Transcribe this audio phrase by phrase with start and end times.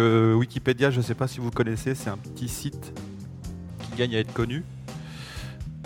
[0.00, 2.98] Euh, Wikipédia, je ne sais pas si vous connaissez, c'est un petit site
[3.82, 4.64] qui gagne à être connu.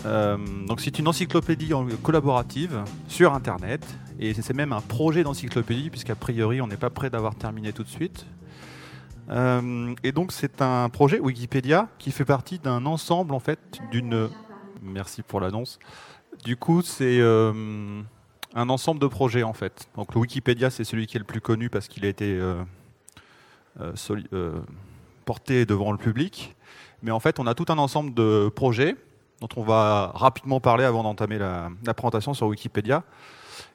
[0.06, 0.38] Euh,
[0.78, 3.84] c'est une encyclopédie collaborative sur Internet
[4.20, 7.82] et c'est même un projet d'encyclopédie puisqu'a priori on n'est pas prêt d'avoir terminé tout
[7.82, 8.26] de suite.
[9.30, 13.58] Euh, et donc c'est un projet Wikipédia qui fait partie d'un ensemble en fait
[13.90, 14.28] d'une.
[14.82, 15.80] Merci pour l'annonce.
[16.44, 19.88] Du coup c'est un ensemble de projets en fait.
[19.96, 22.38] Donc le Wikipédia c'est celui qui est le plus connu parce qu'il a été
[25.24, 26.54] porté devant le public.
[27.02, 28.96] Mais en fait on a tout un ensemble de projets
[29.40, 33.02] dont on va rapidement parler avant d'entamer la, présentation sur Wikipédia.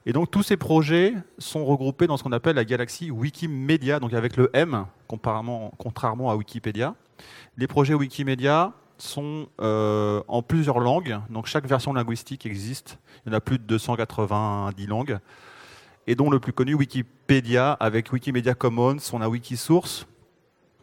[0.06, 4.14] Et donc tous ces projets sont regroupés dans ce qu'on appelle la galaxie Wikimedia, donc
[4.14, 6.96] avec le M, contrairement à Wikipédia.
[7.58, 12.98] Les projets Wikimedia sont euh, en plusieurs langues, donc chaque version linguistique existe.
[13.26, 15.20] Il y en a plus de 290 langues.
[16.10, 20.08] Et dont le plus connu, Wikipédia, avec Wikimedia Commons, on a Wikisource.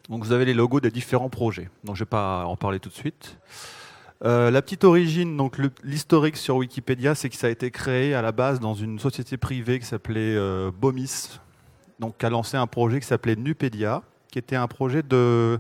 [0.09, 1.69] Donc vous avez les logos des différents projets.
[1.83, 3.37] Donc je ne vais pas en parler tout de suite.
[4.25, 8.23] Euh, la petite origine, donc l'historique sur Wikipédia, c'est que ça a été créé à
[8.23, 11.41] la base dans une société privée qui s'appelait euh, Bomis,
[11.99, 15.59] donc qui a lancé un projet qui s'appelait Nupedia, qui était un projet de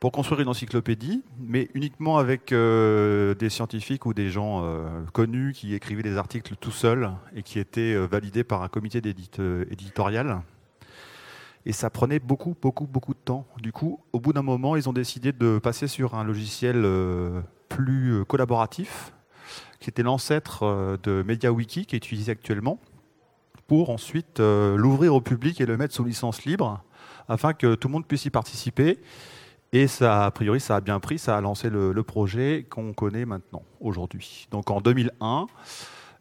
[0.00, 4.64] pour construire une encyclopédie, mais uniquement avec euh, des scientifiques ou des gens
[5.12, 8.98] connus qui écrivaient des articles tout seuls et qui étaient validés par un comité
[9.70, 10.40] éditorial.
[11.66, 13.46] Et ça prenait beaucoup, beaucoup, beaucoup de temps.
[13.60, 16.84] Du coup, au bout d'un moment, ils ont décidé de passer sur un logiciel
[17.68, 19.12] plus euh, collaboratif,
[19.80, 22.78] qui était l'ancêtre euh, de MediaWiki, qui est utilisé actuellement,
[23.66, 26.82] pour ensuite euh, l'ouvrir au public et le mettre sous licence libre,
[27.28, 28.98] afin que tout le monde puisse y participer.
[29.72, 33.26] Et ça, a priori, ça a bien pris, ça a lancé le, projet qu'on connaît
[33.26, 34.48] maintenant, aujourd'hui.
[34.50, 35.46] Donc en 2001,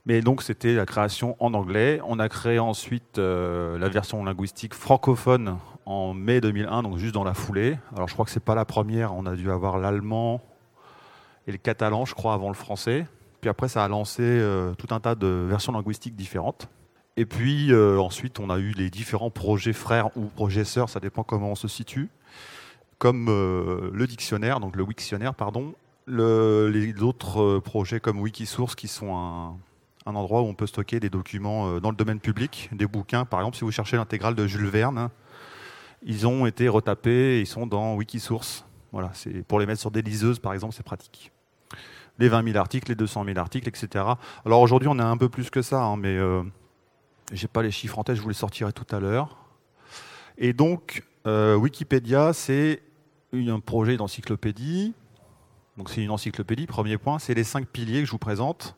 [0.06, 2.02] mais donc c'était la création en anglais.
[2.06, 7.34] On a créé ensuite la version linguistique francophone en mai 2001, donc juste dans la
[7.34, 7.78] foulée.
[7.96, 10.42] Alors je crois que c'est pas la première, on a dû avoir l'allemand,
[11.48, 13.08] et le catalan, je crois, avant le français.
[13.40, 16.68] Puis après, ça a lancé euh, tout un tas de versions linguistiques différentes.
[17.16, 21.00] Et puis euh, ensuite, on a eu les différents projets frères ou projets sœurs, ça
[21.00, 22.10] dépend comment on se situe,
[22.98, 25.74] comme euh, le dictionnaire, donc le Wiktionnaire, pardon,
[26.08, 31.82] les autres projets comme Wikisource qui sont un, endroit où on peut stocker des documents
[31.82, 33.26] dans le domaine public, des bouquins.
[33.26, 35.10] Par exemple, si vous cherchez l'intégrale de Jules Verne,
[36.04, 38.66] ils ont été retapés, ils sont dans Wikisource.
[38.94, 41.34] Voilà, c'est pour les mettre sur des liseuses, par exemple, c'est pratique
[42.20, 44.06] les 20 000 articles, les 200 000 articles, etc.
[44.46, 46.44] Alors aujourd'hui, on a un peu plus que ça, hein, mais euh,
[47.32, 49.38] je n'ai pas les chiffres en tête, je vous les sortirai tout à l'heure.
[50.38, 52.82] Et donc, euh, Wikipédia, c'est
[53.34, 54.94] un projet d'encyclopédie.
[55.78, 58.76] Donc c'est une encyclopédie, premier point, c'est les cinq piliers que je vous présente.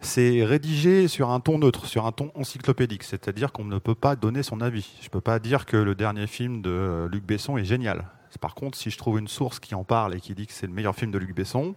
[0.00, 4.16] C'est rédigé sur un ton neutre, sur un ton encyclopédique, c'est-à-dire qu'on ne peut pas
[4.16, 4.90] donner son avis.
[5.00, 8.06] Je ne peux pas dire que le dernier film de Luc Besson est génial.
[8.40, 10.66] Par contre, si je trouve une source qui en parle et qui dit que c'est
[10.66, 11.74] le meilleur film de Luc Besson,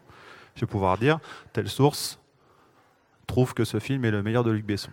[0.56, 1.19] je vais pouvoir dire,
[1.51, 2.19] telle source
[3.28, 4.91] trouve que ce film est le meilleur de Luc Besson.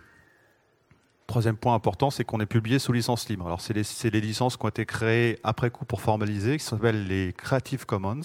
[1.31, 3.45] Troisième point important, c'est qu'on est publié sous licence libre.
[3.45, 7.31] Alors, c'est les, licences qui ont été créées après coup pour formaliser, qui s'appellent les
[7.31, 8.19] Creative Commons,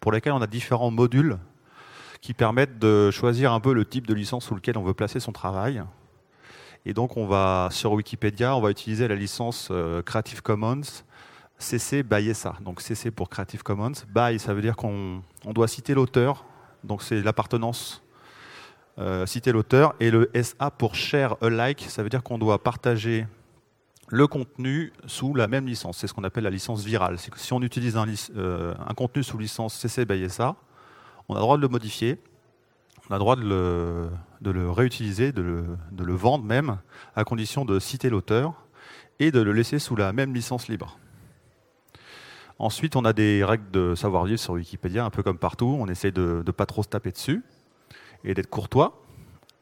[0.00, 1.38] pour lesquelles on a différents modules
[2.20, 5.18] qui permettent de choisir un peu le type de licence sous lequel on veut placer
[5.18, 5.82] son travail.
[6.84, 10.82] Et donc, on va sur Wikipédia, on va utiliser la licence euh, Creative Commons
[11.56, 12.56] CC by SA.
[12.60, 13.92] Donc CC pour Creative Commons.
[14.14, 15.22] By, ça veut dire qu'on
[15.54, 16.44] doit citer l'auteur
[16.86, 18.02] donc c'est l'appartenance,
[18.98, 23.26] euh, citer l'auteur, et le SA pour share alike, ça veut dire qu'on doit partager
[24.08, 25.98] le contenu sous la même licence.
[25.98, 27.18] C'est ce qu'on appelle la licence virale.
[27.30, 28.06] Que si on utilise un,
[28.36, 30.56] euh, contenu sous licence CC by SA,
[31.28, 32.18] on a le droit de le modifier,
[33.10, 36.78] on a le droit de le, réutiliser, de le, de le, vendre même,
[37.14, 38.54] à condition de citer l'auteur
[39.18, 40.98] et de le laisser sous la même licence libre.
[42.58, 45.76] Ensuite, on a des règles de savoir-vivre sur Wikipédia, un peu comme partout.
[45.78, 47.42] On essaie de ne pas trop se taper dessus
[48.26, 49.02] et d'être courtois.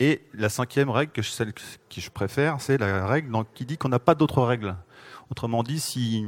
[0.00, 1.60] Et la cinquième règle, celle que
[1.96, 4.74] je préfère, c'est la règle qui dit qu'on n'a pas d'autres règles.
[5.30, 6.26] Autrement dit, si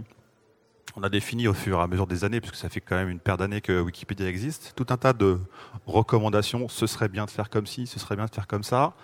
[0.95, 3.09] on a défini au fur et à mesure des années, puisque ça fait quand même
[3.09, 5.39] une paire d'années que Wikipédia existe, tout un tas de
[5.87, 8.95] recommandations, ce serait bien de faire comme ci, ce serait bien de faire comme ça.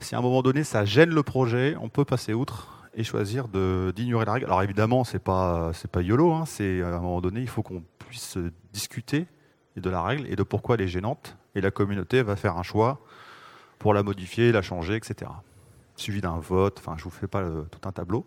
[0.00, 3.48] Si à un moment donné ça gêne le projet, on peut passer outre et choisir
[3.48, 4.46] d'ignorer la règle.
[4.46, 6.32] Alors évidemment, c'est pas c'est pas yolo.
[6.32, 8.38] Hein, c'est à un moment donné, il faut qu'on puisse
[8.72, 9.26] discuter
[9.76, 11.36] de la règle et de pourquoi elle est gênante.
[11.54, 13.00] Et la communauté va faire un choix
[13.78, 15.30] pour la modifier, la changer, etc.
[15.96, 16.78] Suivi d'un vote.
[16.78, 18.26] Enfin, je vous fais pas tout un tableau.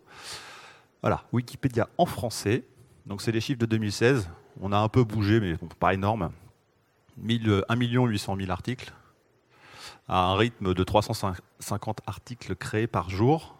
[1.02, 2.64] Voilà, Wikipédia en français.
[3.06, 4.30] Donc c'est les chiffres de 2016.
[4.62, 6.32] On a un peu bougé, mais pas énorme.
[7.18, 8.92] 1 800 000 articles
[10.08, 13.56] à un rythme de 350 articles créés par jour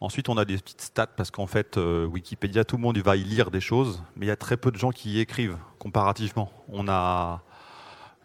[0.00, 3.16] Ensuite, on a des petites stats parce qu'en fait, euh, Wikipédia, tout le monde va
[3.16, 5.56] y lire des choses, mais il y a très peu de gens qui y écrivent
[5.78, 6.52] comparativement.
[6.68, 7.42] On a,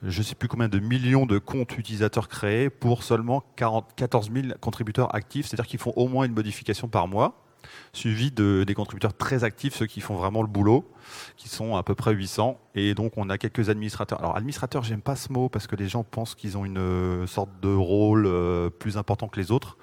[0.03, 4.31] je ne sais plus combien de millions de comptes utilisateurs créés pour seulement 40, 14
[4.33, 7.45] 000 contributeurs actifs, c'est-à-dire qu'ils font au moins une modification par mois,
[7.93, 10.89] suivi de, des contributeurs très actifs, ceux qui font vraiment le boulot,
[11.37, 12.59] qui sont à peu près 800.
[12.75, 14.19] Et donc, on a quelques administrateurs.
[14.19, 17.27] Alors, administrateurs, j'aime pas ce mot parce que les gens pensent qu'ils ont une euh,
[17.27, 19.77] sorte de rôle euh, plus important que les autres.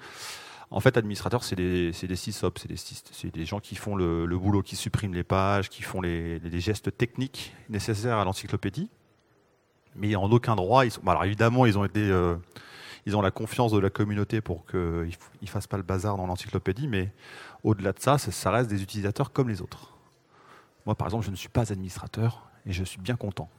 [0.71, 4.61] En fait, administrateurs, c'est des, c'est des sysop, c'est des, gens qui font le, boulot,
[4.61, 8.89] qui suppriment les pages, qui font les, gestes techniques nécessaires à l'encyclopédie.
[9.95, 12.35] Mais en aucun droit, alors évidemment, ils ont été, euh,
[13.05, 14.79] ils ont la confiance de la communauté pour qu'ils
[15.41, 17.11] ne fassent pas le bazar dans l'encyclopédie, mais
[17.63, 19.93] au-delà de ça, ça reste des utilisateurs comme les autres.
[20.85, 23.49] Moi, par exemple, je ne suis pas administrateur et je suis bien content.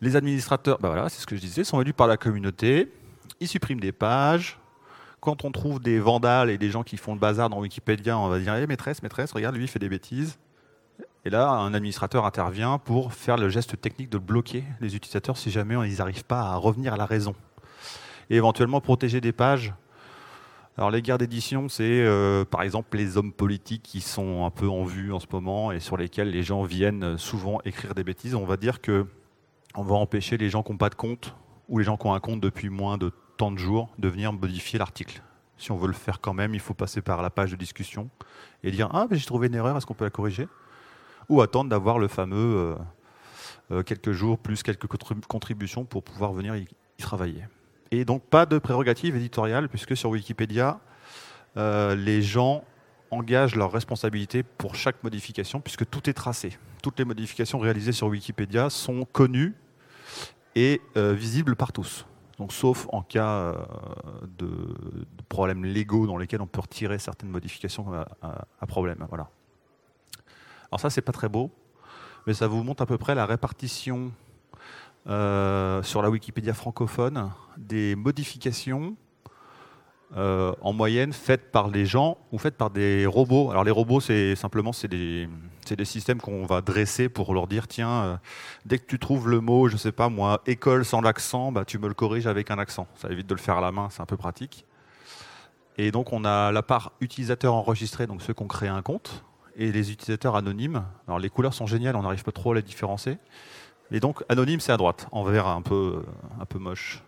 [0.00, 2.92] Les administrateurs, bah voilà, c'est ce que je disais, sont élus par la communauté.
[3.40, 4.58] Ils suppriment des pages,
[5.24, 8.28] quand on trouve des vandales et des gens qui font le bazar dans Wikipédia, on
[8.28, 10.38] va dire hey, maîtresse, maîtresse, regarde, lui, il fait des bêtises.
[11.26, 15.50] Et là, un administrateur intervient pour faire le geste technique de bloquer les utilisateurs si
[15.50, 17.34] jamais ils n'arrivent pas à revenir à la raison.
[18.28, 19.72] Et éventuellement protéger des pages.
[20.76, 24.68] Alors les guerres d'édition, c'est euh, par exemple les hommes politiques qui sont un peu
[24.68, 28.34] en vue en ce moment et sur lesquels les gens viennent souvent écrire des bêtises.
[28.34, 29.06] On va dire que
[29.76, 31.34] on va empêcher les gens qui n'ont pas de compte
[31.68, 34.32] ou les gens qui ont un compte depuis moins de tant de jours de venir
[34.32, 35.22] modifier l'article.
[35.56, 38.10] Si on veut le faire quand même, il faut passer par la page de discussion
[38.62, 40.48] et dire Ah, j'ai trouvé une erreur, est-ce qu'on peut la corriger?
[41.28, 42.74] Ou attendre d'avoir le fameux euh,
[43.70, 44.86] euh, quelques jours plus quelques
[45.26, 46.66] contributions pour pouvoir venir y,
[46.98, 47.44] travailler.
[47.90, 50.80] Et donc, pas de prérogative éditoriale, puisque sur Wikipédia,
[51.56, 52.64] euh, les gens
[53.10, 56.58] engagent leurs responsabilités pour chaque modification, puisque tout est tracé.
[56.82, 59.54] Toutes les modifications réalisées sur Wikipédia sont connues
[60.56, 62.06] et visibles par tous.
[62.38, 63.54] Donc, sauf en cas
[64.38, 64.48] de,
[65.28, 67.86] problèmes légaux dans lesquels on peut retirer certaines modifications
[68.22, 69.04] à, problème.
[69.08, 69.28] Voilà.
[70.70, 71.50] Alors ça, c'est pas très beau,
[72.26, 74.12] mais ça vous montre à peu près la répartition
[75.06, 78.96] euh, sur la Wikipédia francophone des modifications
[80.16, 83.50] euh, en moyenne faites par les gens ou faites par des robots.
[83.50, 85.28] Alors les robots, c'est simplement c'est des,
[85.68, 88.16] des, systèmes qu'on va dresser pour leur dire tiens, euh,
[88.64, 91.78] dès que tu trouves le mot, je sais pas moi, école sans l'accent, bah, tu
[91.78, 92.86] me le corriges avec un accent.
[92.94, 94.64] Ça évite de le faire à la main, c'est un peu pratique.
[95.76, 99.24] Et donc on a la part utilisateur enregistré, donc ceux qui ont créé un compte,
[99.56, 100.84] et les utilisateurs anonymes.
[101.06, 103.18] Alors les couleurs sont géniales, on n'arrive pas trop à les différencier.
[103.90, 106.02] Et donc anonyme, c'est à droite, en vert un peu,
[106.40, 107.02] un peu moche.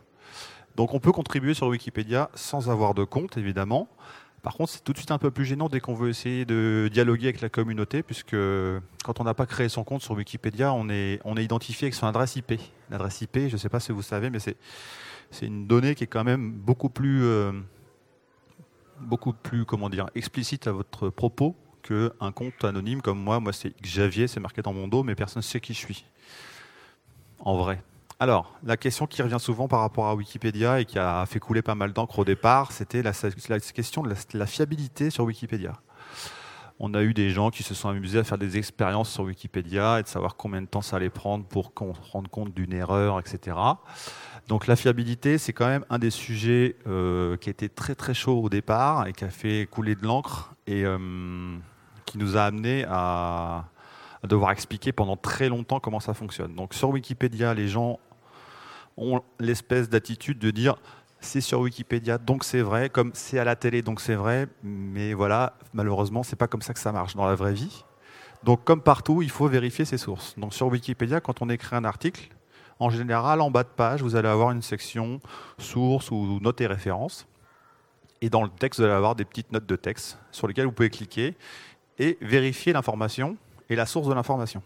[0.77, 3.89] Donc on peut contribuer sur Wikipédia sans avoir de compte, évidemment.
[4.43, 6.89] Par contre, c'est tout de suite un peu plus gênant dès qu'on veut essayer de
[6.93, 8.37] dialoguer avec la communauté, puisque
[9.05, 11.95] quand on n'a pas créé son compte sur Wikipédia, on est, on est identifié avec
[11.95, 12.61] son adresse IP.
[12.91, 14.57] L'adresse IP, je ne sais pas si vous savez, mais c'est,
[15.33, 17.51] c'est une donnée qui est quand même beaucoup plus, euh,
[19.01, 21.57] beaucoup plus comment dire, explicite à votre propos
[21.87, 23.41] qu'un compte anonyme comme moi.
[23.41, 26.05] Moi, c'est Xavier, c'est marqué dans mon dos, mais personne ne sait qui je suis.
[27.41, 27.83] En vrai.
[28.19, 31.61] Alors, la question qui revient souvent par rapport à Wikipédia et qui a fait couler
[31.61, 35.75] pas mal d'encre au départ, c'était la, question de la, fiabilité sur Wikipédia.
[36.79, 40.01] On a eu des gens qui se sont amusés à faire des expériences sur Wikipédia
[40.01, 43.21] et de savoir combien de temps ça allait prendre pour qu'on rende compte d'une erreur,
[43.21, 43.57] etc.
[44.49, 48.15] Donc la fiabilité, c'est quand même un des sujets euh, qui a été très très
[48.15, 50.99] chaud au départ et qui a fait couler de l'encre et euh,
[52.17, 53.65] nous a amené à,
[54.23, 56.55] à devoir expliquer pendant très longtemps comment ça fonctionne.
[56.55, 57.99] Donc sur Wikipédia, les gens
[58.97, 60.77] ont l'espèce d'attitude de dire
[61.21, 65.15] c'est sur Wikipédia, donc c'est vrai, comme c'est à la télé, donc c'est vrai, mais
[65.15, 67.85] voilà, malheureusement, c'est pas comme ça que ça marche dans la vraie vie.
[68.45, 70.39] Donc comme partout, il faut vérifier ses sources.
[70.39, 72.29] Donc sur Wikipédia, quand on écrit un article,
[72.79, 75.21] en général, en bas de page, vous allez avoir une section
[75.59, 77.27] sources ou notes et références.
[78.21, 80.73] Et dans le texte, vous allez avoir des petites notes de texte sur lesquelles vous
[80.73, 81.35] pouvez cliquer
[81.99, 83.37] et vérifier l'information
[83.69, 84.63] et la source de l'information.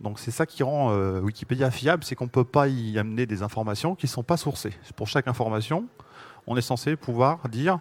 [0.00, 3.26] Donc c'est ça qui rend euh, Wikipédia fiable, c'est qu'on ne peut pas y amener
[3.26, 4.72] des informations qui ne sont pas sourcées.
[4.96, 5.86] Pour chaque information,
[6.46, 7.80] on est censé pouvoir dire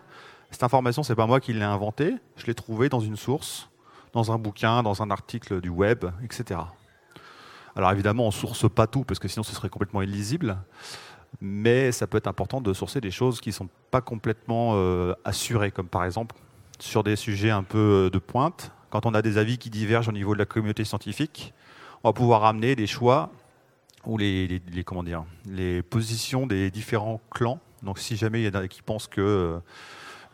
[0.49, 3.69] cette information, c'est pas moi qui l'ai inventée, je l'ai trouvée dans une source,
[4.13, 6.61] dans un bouquin, dans un article du web, etc.
[7.75, 10.57] Alors évidemment, on ne source pas tout parce que sinon ce serait complètement illisible,
[11.41, 15.13] mais ça peut être important de sourcer des choses qui ne sont pas complètement euh,
[15.23, 16.35] assurées, comme par exemple
[16.79, 20.09] sur des sujets un peu euh, de pointe, quand on a des avis qui divergent
[20.09, 21.53] au niveau de la communauté scientifique,
[22.03, 23.31] on va pouvoir amener des choix
[24.05, 27.59] ou les, comment dire, les positions des différents clans.
[27.83, 29.59] Donc si jamais il y en a qui pensent que, euh,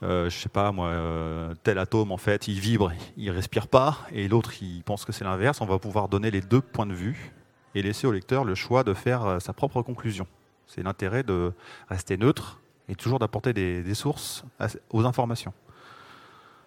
[0.03, 3.97] euh, je sais pas moi, euh, tel atome en fait, il vibre, il respire pas,
[4.11, 6.93] et l'autre il pense que c'est l'inverse, on va pouvoir donner les deux points de
[6.93, 7.31] vue
[7.75, 10.27] et laisser au lecteur le choix de faire sa propre conclusion.
[10.67, 11.53] C'est l'intérêt de
[11.89, 14.43] rester neutre et toujours d'apporter des sources
[14.91, 15.53] aux informations.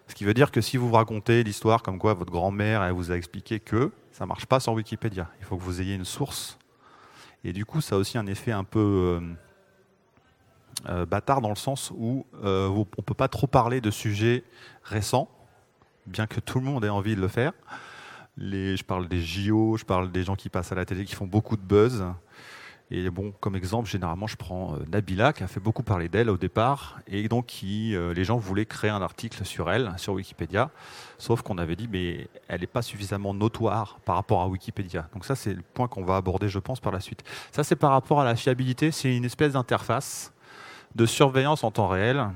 [0.08, 3.10] Ce qui veut dire que si vous vous racontez l'histoire comme quoi votre grand-mère vous
[3.10, 5.28] a expliqué que ça ne marche pas sur Wikipédia.
[5.40, 6.58] Il faut que vous ayez une source.
[7.44, 9.20] Et du coup, ça a aussi un effet un peu euh,
[10.88, 14.42] euh, bâtard dans le sens où euh, on ne peut pas trop parler de sujets
[14.82, 15.28] récents,
[16.06, 17.52] bien que tout le monde ait envie de le faire.
[18.38, 21.26] Je parle des JO, je parle des gens qui passent à la télé, qui font
[21.26, 22.04] beaucoup de buzz.
[22.90, 26.30] Et bon, comme exemple, généralement, je prends euh, Nabila, qui a fait beaucoup parler d'elle
[26.30, 30.12] au départ, et donc qui, euh, les gens voulaient créer un article sur elle, sur
[30.12, 30.70] Wikipédia,
[31.18, 35.08] sauf qu'on avait dit, mais elle n'est pas suffisamment notoire par rapport à Wikipédia.
[35.14, 37.24] Donc ça, c'est le point qu'on va aborder, je pense, par la suite.
[37.50, 40.32] Ça, c'est par rapport à la fiabilité, c'est une espèce d'interface
[40.94, 42.28] de surveillance en temps réel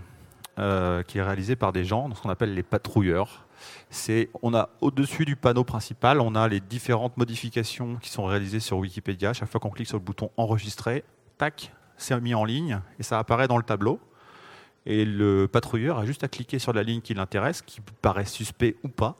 [0.58, 3.46] euh, qui est réalisée par des gens, ce qu'on appelle les patrouilleurs
[3.90, 8.60] c'est on a au-dessus du panneau principal, on a les différentes modifications qui sont réalisées
[8.60, 9.32] sur Wikipédia.
[9.32, 11.04] Chaque fois qu'on clique sur le bouton enregistrer,
[11.38, 14.00] tac, c'est mis en ligne et ça apparaît dans le tableau.
[14.86, 18.76] Et le patrouilleur a juste à cliquer sur la ligne qui l'intéresse, qui paraît suspect
[18.82, 19.16] ou pas,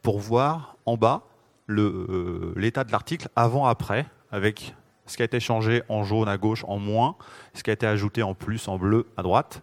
[0.00, 1.22] pour voir en bas
[1.68, 4.74] euh, l'état de l'article avant-après, avec
[5.06, 7.16] ce qui a été changé en jaune à gauche en moins,
[7.54, 9.62] ce qui a été ajouté en plus en bleu à droite.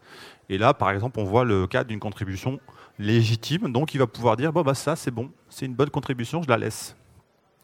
[0.49, 2.59] Et là, par exemple, on voit le cas d'une contribution
[2.99, 6.43] légitime, donc il va pouvoir dire bon bah ça c'est bon, c'est une bonne contribution,
[6.43, 6.95] je la laisse.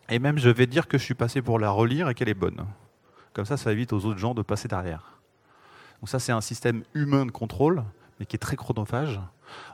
[0.09, 2.33] Et même je vais dire que je suis passé pour la relire et qu'elle est
[2.33, 2.65] bonne.
[3.33, 5.19] Comme ça, ça évite aux autres gens de passer derrière.
[5.99, 7.83] Donc ça c'est un système humain de contrôle,
[8.19, 9.19] mais qui est très chronophage.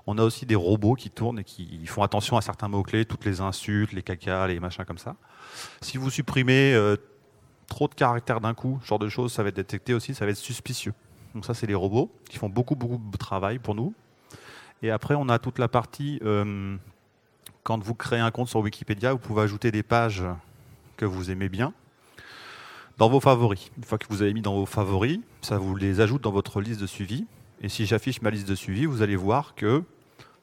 [0.07, 3.23] On a aussi des robots qui tournent et qui font attention à certains mots-clés, toutes
[3.23, 5.15] les insultes, les caca, les machins comme ça.
[5.79, 6.97] Si vous supprimez euh,
[7.67, 10.25] trop de caractères d'un coup, ce genre de choses, ça va être détecté aussi, ça
[10.25, 10.93] va être suspicieux.
[11.33, 13.93] Donc ça, c'est les robots qui font beaucoup, beaucoup de travail pour nous.
[14.83, 16.75] Et après, on a toute la partie, euh,
[17.63, 20.23] quand vous créez un compte sur Wikipédia, vous pouvez ajouter des pages
[20.97, 21.73] que vous aimez bien
[22.97, 23.71] dans vos favoris.
[23.77, 26.61] Une fois que vous avez mis dans vos favoris, ça vous les ajoute dans votre
[26.61, 27.25] liste de suivi.
[27.61, 29.83] Et si j'affiche ma liste de suivi, vous allez voir qu'il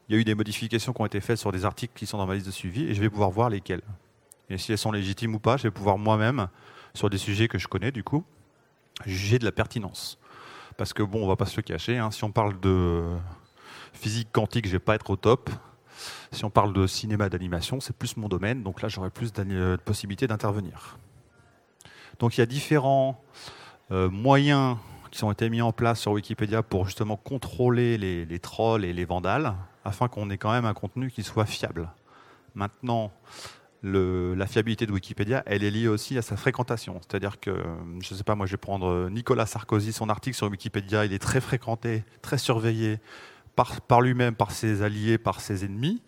[0.08, 2.26] y a eu des modifications qui ont été faites sur des articles qui sont dans
[2.26, 3.82] ma liste de suivi et je vais pouvoir voir lesquels.
[4.50, 6.48] Et si elles sont légitimes ou pas, je vais pouvoir moi-même,
[6.94, 8.24] sur des sujets que je connais du coup,
[9.06, 10.18] juger de la pertinence.
[10.76, 13.04] Parce que bon, on va pas se le cacher, hein, si on parle de
[13.92, 15.50] Physique quantique, je vais pas être au top.
[16.32, 19.76] Si on parle de cinéma d'animation, c'est plus mon domaine, donc là j'aurai plus de
[19.76, 20.98] possibilités d'intervenir.
[22.18, 23.22] Donc il y a différents
[23.90, 24.76] euh, moyens
[25.10, 29.04] qui ont été mis en place sur Wikipédia pour justement contrôler les, trolls et les
[29.04, 29.54] vandales,
[29.84, 31.90] afin qu'on ait quand même un contenu qui soit fiable.
[32.54, 33.10] Maintenant,
[33.82, 37.00] la fiabilité de Wikipédia, elle est liée aussi à sa fréquentation.
[37.00, 37.56] C'est-à-dire que,
[38.00, 41.12] je ne sais pas, moi je vais prendre Nicolas Sarkozy, son article sur Wikipédia, il
[41.12, 42.98] est très fréquenté, très surveillé
[43.64, 46.02] par, lui-même, par ses alliés, par ses ennemis.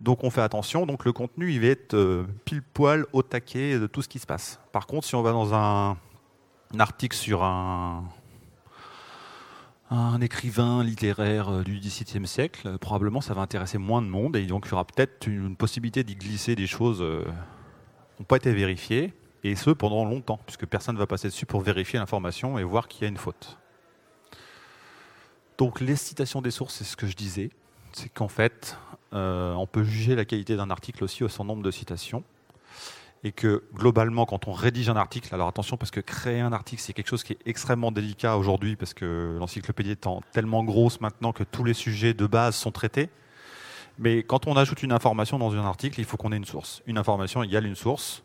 [0.00, 3.78] Donc on fait attention, donc le contenu il va être euh, pile poil au taquet
[3.78, 4.60] de tout ce qui se passe.
[4.72, 5.96] Par contre, si on va dans un,
[6.78, 8.04] article sur un,
[10.20, 14.46] écrivain littéraire euh, du XVIIe siècle, euh, probablement ça va intéresser moins de monde et
[14.46, 18.52] donc il y aura peut-être une possibilité d'y glisser des choses qui n'ont pas été
[18.52, 22.64] vérifiées, et ce pendant longtemps, puisque personne ne va passer dessus pour vérifier l'information et
[22.64, 23.58] voir qu'il y a une faute.
[25.58, 27.50] Donc les citations des sources, c'est ce que je disais,
[27.92, 28.76] c'est qu'en fait,
[29.12, 32.24] euh, on peut juger la qualité d'un article aussi au son nombre de citations.
[33.26, 36.82] Et que globalement, quand on rédige un article, alors attention parce que créer un article,
[36.82, 41.32] c'est quelque chose qui est extrêmement délicat aujourd'hui parce que l'encyclopédie est tellement grosse maintenant
[41.32, 43.08] que tous les sujets de base sont traités.
[43.98, 46.82] Mais quand on ajoute une information dans un article, il faut qu'on ait une source.
[46.86, 48.24] Une information égale une source.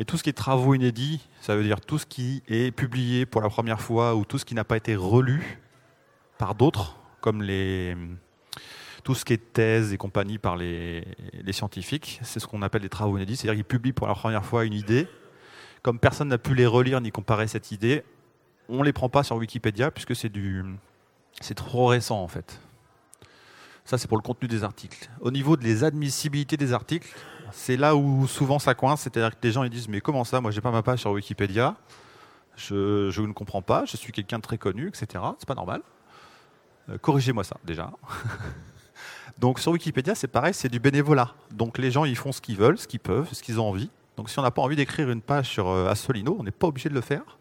[0.00, 3.26] Et tout ce qui est travaux inédits, ça veut dire tout ce qui est publié
[3.26, 5.60] pour la première fois ou tout ce qui n'a pas été relu,
[6.42, 7.96] par d'autres, comme les,
[9.04, 11.04] tout ce qui est thèse et compagnie par les,
[11.52, 12.18] scientifiques.
[12.24, 14.72] C'est ce qu'on appelle des travaux inédits, c'est-à-dire qu'ils publient pour la première fois une
[14.72, 15.06] idée.
[15.82, 18.02] Comme personne n'a pu les relire ni comparer cette idée,
[18.68, 20.64] on ne les prend pas sur Wikipédia puisque c'est du,
[21.40, 22.58] c'est trop récent en fait.
[23.84, 25.10] Ça, c'est pour le contenu des articles.
[25.20, 27.14] Au niveau de les admissibilités des articles,
[27.52, 29.02] c'est là où souvent ça coince.
[29.02, 30.40] C'est-à-dire que les gens ils disent Mais comment ça?
[30.40, 31.76] Moi, j'ai pas ma page sur Wikipédia.
[32.56, 33.84] Je, je ne comprends pas.
[33.84, 35.22] Je suis quelqu'un de très connu, etc.
[35.38, 35.82] C'est pas normal.
[36.88, 37.90] Euh, corrigez-moi ça déjà.
[39.38, 41.34] Donc sur Wikipédia, c'est pareil, c'est du bénévolat.
[41.50, 43.90] Donc les gens, ils font ce qu'ils veulent, ce qu'ils peuvent, ce qu'ils ont envie.
[44.16, 46.66] Donc si on n'a pas envie d'écrire une page sur euh, Assolino, on n'est pas
[46.66, 47.38] obligé de le faire.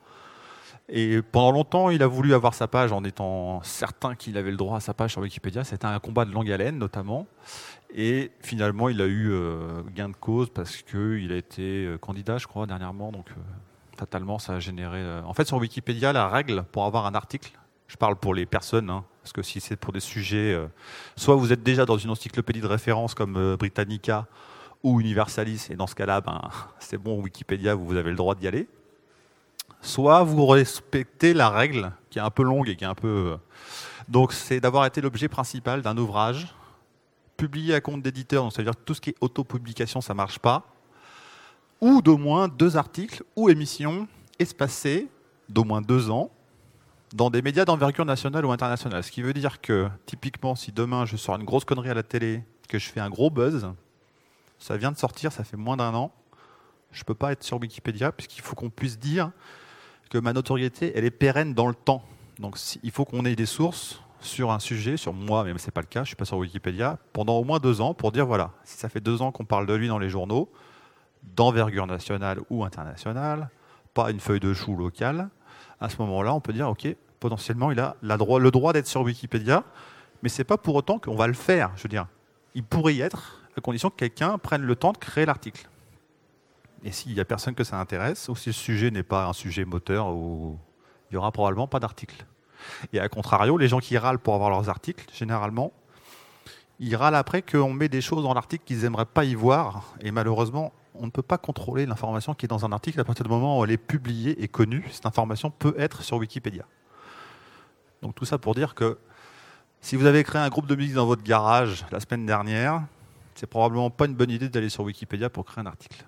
[0.90, 4.58] Et pendant longtemps, il a voulu avoir sa page en étant certain qu'il avait le
[4.58, 5.64] droit à sa page sur Wikipédia.
[5.64, 7.28] C'était un combat de longue haleine, notamment.
[7.94, 12.48] Et finalement, il a eu euh, gain de cause parce qu'il a été candidat, je
[12.48, 13.12] crois, dernièrement.
[13.12, 13.28] Donc,
[13.98, 15.02] fatalement, ça a généré.
[15.24, 17.54] En fait, sur Wikipédia, la règle pour avoir un article,
[17.92, 20.68] je parle pour les personnes, hein, parce que si c'est pour des sujets, euh,
[21.18, 24.28] soit vous êtes déjà dans une encyclopédie de référence comme euh, Britannica
[24.82, 26.40] ou Universalis, et dans ce cas-là, ben,
[26.80, 28.70] c'est bon, Wikipédia, vous avez le droit d'y aller.
[29.82, 33.34] Soit vous respectez la règle, qui est un peu longue et qui est un peu...
[33.34, 33.38] Euh,
[34.08, 36.56] donc c'est d'avoir été l'objet principal d'un ouvrage
[37.36, 40.14] publié à compte d'éditeur, donc ça veut dire que tout ce qui est autopublication, ça
[40.14, 40.64] marche pas,
[41.82, 44.08] ou d'au moins deux articles ou émissions
[44.40, 45.10] espacées
[45.50, 46.32] d'au moins deux ans
[47.14, 49.04] dans des médias d'envergure nationale ou internationale.
[49.04, 52.04] Ce qui veut dire que, typiquement, si demain je sors une grosse connerie à la
[52.04, 53.70] télé, que je fais un gros buzz,
[54.58, 56.12] ça vient de sortir, ça fait moins d'un an,
[56.92, 59.32] je ne peux pas être sur Wikipédia, puisqu'il faut qu'on puisse dire
[60.10, 62.04] que ma notoriété, elle est pérenne dans le temps.
[62.40, 65.72] Donc il faut qu'on ait des sources sur un sujet, sur moi, mais ce n'est
[65.72, 68.12] pas le cas, je ne suis pas sur Wikipédia, pendant au moins deux ans, pour
[68.12, 70.52] dire, voilà, si ça fait deux ans qu'on parle de lui dans les journaux,
[71.24, 73.50] d'envergure nationale ou internationale,
[73.94, 75.30] pas une feuille de chou locale,
[75.82, 76.88] à ce moment-là, on peut dire, OK,
[77.20, 79.64] potentiellement, il a le droit d'être sur Wikipédia,
[80.24, 81.72] mais ce n'est pas pour autant qu'on va le faire.
[81.76, 82.08] Je veux dire,
[82.56, 85.68] il pourrait y être, à condition que quelqu'un prenne le temps de créer l'article.
[86.84, 89.34] Et s'il n'y a personne que ça intéresse, ou si le sujet n'est pas un
[89.34, 90.58] sujet moteur, il
[91.12, 92.26] n'y aura probablement pas d'article.
[92.94, 95.72] Et à contrario, les gens qui râlent pour avoir leurs articles, généralement,
[96.80, 99.94] ils râlent après qu'on met des choses dans l'article qu'ils n'aimeraient pas y voir.
[100.02, 103.24] Et malheureusement, on ne peut pas contrôler l'information qui est dans un article à partir
[103.24, 104.88] du moment où elle est publiée et connue.
[104.92, 106.66] Cette information peut être sur Wikipédia.
[108.02, 108.98] Donc tout ça pour dire que
[109.80, 112.84] si vous avez créé un groupe de musique dans votre garage la semaine dernière,
[113.36, 116.06] c'est probablement pas une bonne idée d'aller sur Wikipédia pour créer un article.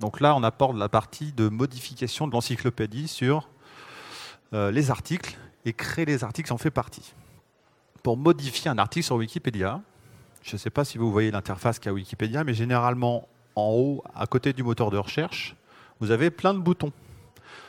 [0.00, 3.48] Donc là, on apporte la partie de modification de l'encyclopédie sur
[4.52, 7.14] euh, les articles et créer les articles en fait partie.
[8.02, 9.80] Pour modifier un article sur Wikipédia,
[10.42, 14.26] je ne sais pas si vous voyez l'interface qu'a Wikipédia, mais généralement en haut, à
[14.26, 15.56] côté du moteur de recherche,
[16.00, 16.92] vous avez plein de boutons.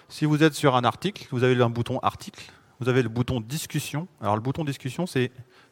[0.07, 3.41] Si vous êtes sur un article, vous avez un bouton article, vous avez le bouton
[3.41, 4.07] discussion.
[4.21, 5.31] Alors le bouton discussion, c'est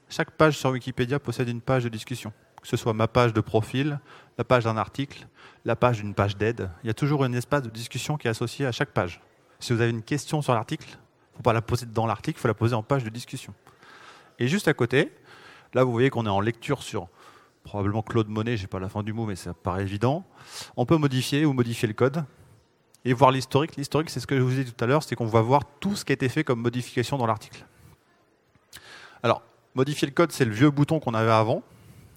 [0.10, 2.32] chaque page sur Wikipédia possède une page de discussion.
[2.62, 4.00] Que ce soit ma page de profil,
[4.38, 5.28] la page d'un article,
[5.66, 6.70] la page d'une page d'aide.
[6.84, 9.22] Il y a toujours un espace de discussion qui est associé à chaque page.
[9.60, 12.40] Si vous avez une question sur l'article, il ne faut pas la poser dans l'article,
[12.40, 13.54] il faut la poser en page de discussion.
[14.40, 15.12] Et juste à côté,
[15.74, 17.08] là vous voyez qu'on est en lecture sur
[17.68, 20.26] probablement Claude Monet, j'ai pas la fin du mot, mais ça paraît évident.
[20.76, 22.24] On peut modifier ou modifier le code
[23.06, 23.76] et voir l'historique.
[23.76, 25.62] L'historique, c'est ce que je vous ai dit tout à l'heure, c'est qu'on va voir
[25.80, 27.66] tout ce qui a été fait comme modification dans l'article.
[29.22, 29.42] Alors,
[29.76, 31.62] modifier le code, c'est le vieux bouton qu'on avait avant,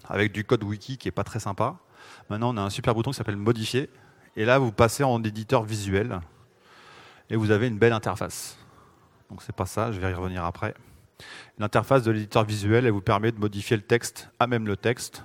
[0.07, 1.75] avec du code wiki qui est pas très sympa.
[2.29, 3.89] Maintenant, on a un super bouton qui s'appelle modifier.
[4.35, 6.21] Et là, vous passez en éditeur visuel
[7.29, 8.57] et vous avez une belle interface.
[9.29, 10.73] Donc c'est pas ça, je vais y revenir après.
[11.57, 15.23] L'interface de l'éditeur visuel, elle vous permet de modifier le texte à même le texte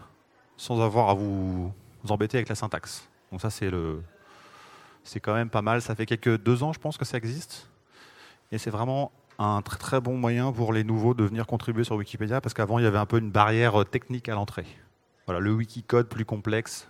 [0.56, 1.72] sans avoir à vous,
[2.08, 3.08] embêter avec la syntaxe.
[3.30, 4.02] Donc ça, c'est le,
[5.04, 5.82] c'est quand même pas mal.
[5.82, 7.68] Ça fait quelques deux ans, je pense, que ça existe.
[8.52, 11.96] Et c'est vraiment un très très bon moyen pour les nouveaux de venir contribuer sur
[11.96, 14.66] Wikipédia, parce qu'avant, il y avait un peu une barrière technique à l'entrée.
[15.26, 16.88] Voilà, le Wikicode plus complexe.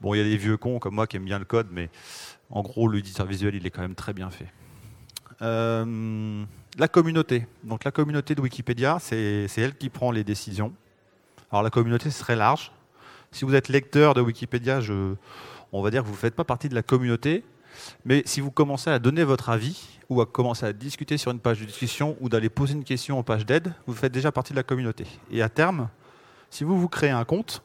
[0.00, 1.90] Bon, il y a des vieux cons comme moi qui aiment bien le code, mais
[2.50, 4.46] en gros, l'éditeur visuel, il est quand même très bien fait.
[5.42, 6.44] Euh,
[6.78, 7.46] la communauté.
[7.64, 10.72] Donc la communauté de Wikipédia, c'est elle qui prend les décisions.
[11.50, 12.72] Alors la communauté, c'est très large.
[13.32, 15.14] Si vous êtes lecteur de Wikipédia, je,
[15.72, 17.44] on va dire que vous ne faites pas partie de la communauté.
[18.04, 21.40] Mais si vous commencez à donner votre avis ou à commencer à discuter sur une
[21.40, 24.52] page de discussion ou d'aller poser une question en page d'aide, vous faites déjà partie
[24.52, 25.06] de la communauté.
[25.30, 25.88] Et à terme,
[26.50, 27.62] si vous vous créez un compte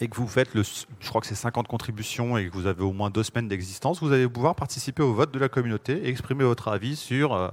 [0.00, 2.82] et que vous faites, le, je crois que c'est 50 contributions et que vous avez
[2.82, 6.08] au moins deux semaines d'existence, vous allez pouvoir participer au vote de la communauté et
[6.08, 7.48] exprimer votre avis sur euh,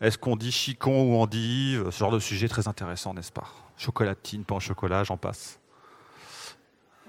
[0.00, 3.48] est-ce qu'on dit chicon ou endive, ce genre de sujet très intéressant, n'est-ce pas?
[3.76, 5.58] Chocolatine, pain au chocolat, j'en passe.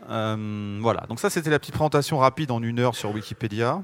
[0.09, 3.81] Euh, voilà, donc ça c'était la petite présentation rapide en une heure sur Wikipédia.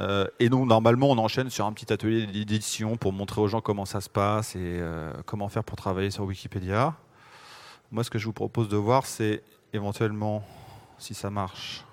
[0.00, 3.60] Euh, et donc normalement on enchaîne sur un petit atelier d'édition pour montrer aux gens
[3.60, 6.94] comment ça se passe et euh, comment faire pour travailler sur Wikipédia.
[7.92, 10.42] Moi ce que je vous propose de voir c'est éventuellement,
[10.98, 11.84] si ça marche,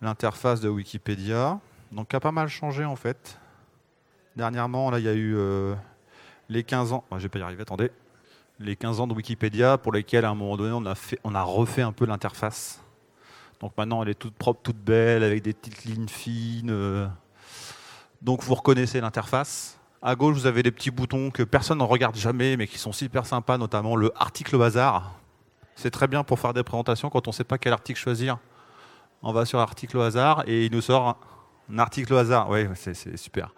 [0.00, 1.60] l'interface de Wikipédia.
[1.92, 3.38] Donc qui a pas mal changé en fait.
[4.36, 5.36] Dernièrement là il y a eu
[6.50, 7.90] les 15 ans, je vais pas y attendez
[8.60, 10.72] les 15 ans de Wikipédia pour lesquels à un moment donné
[11.24, 12.80] on a, refait un peu l'interface.
[13.58, 16.70] Donc maintenant elle est toute propre, toute belle, avec des petites lignes fines.
[16.70, 17.08] Euh.
[18.20, 19.78] Donc vous reconnaissez l'interface.
[20.02, 22.92] À gauche, vous avez des petits boutons que personne ne regarde jamais, mais qui sont
[22.92, 25.14] super sympas, notamment le article au hasard.
[25.74, 28.38] C'est très bien pour faire des présentations quand on ne sait pas quel article choisir.
[29.22, 31.18] On va sur l'article au hasard et il nous sort
[31.70, 32.48] un article au hasard.
[32.50, 33.52] Oui, c'est super.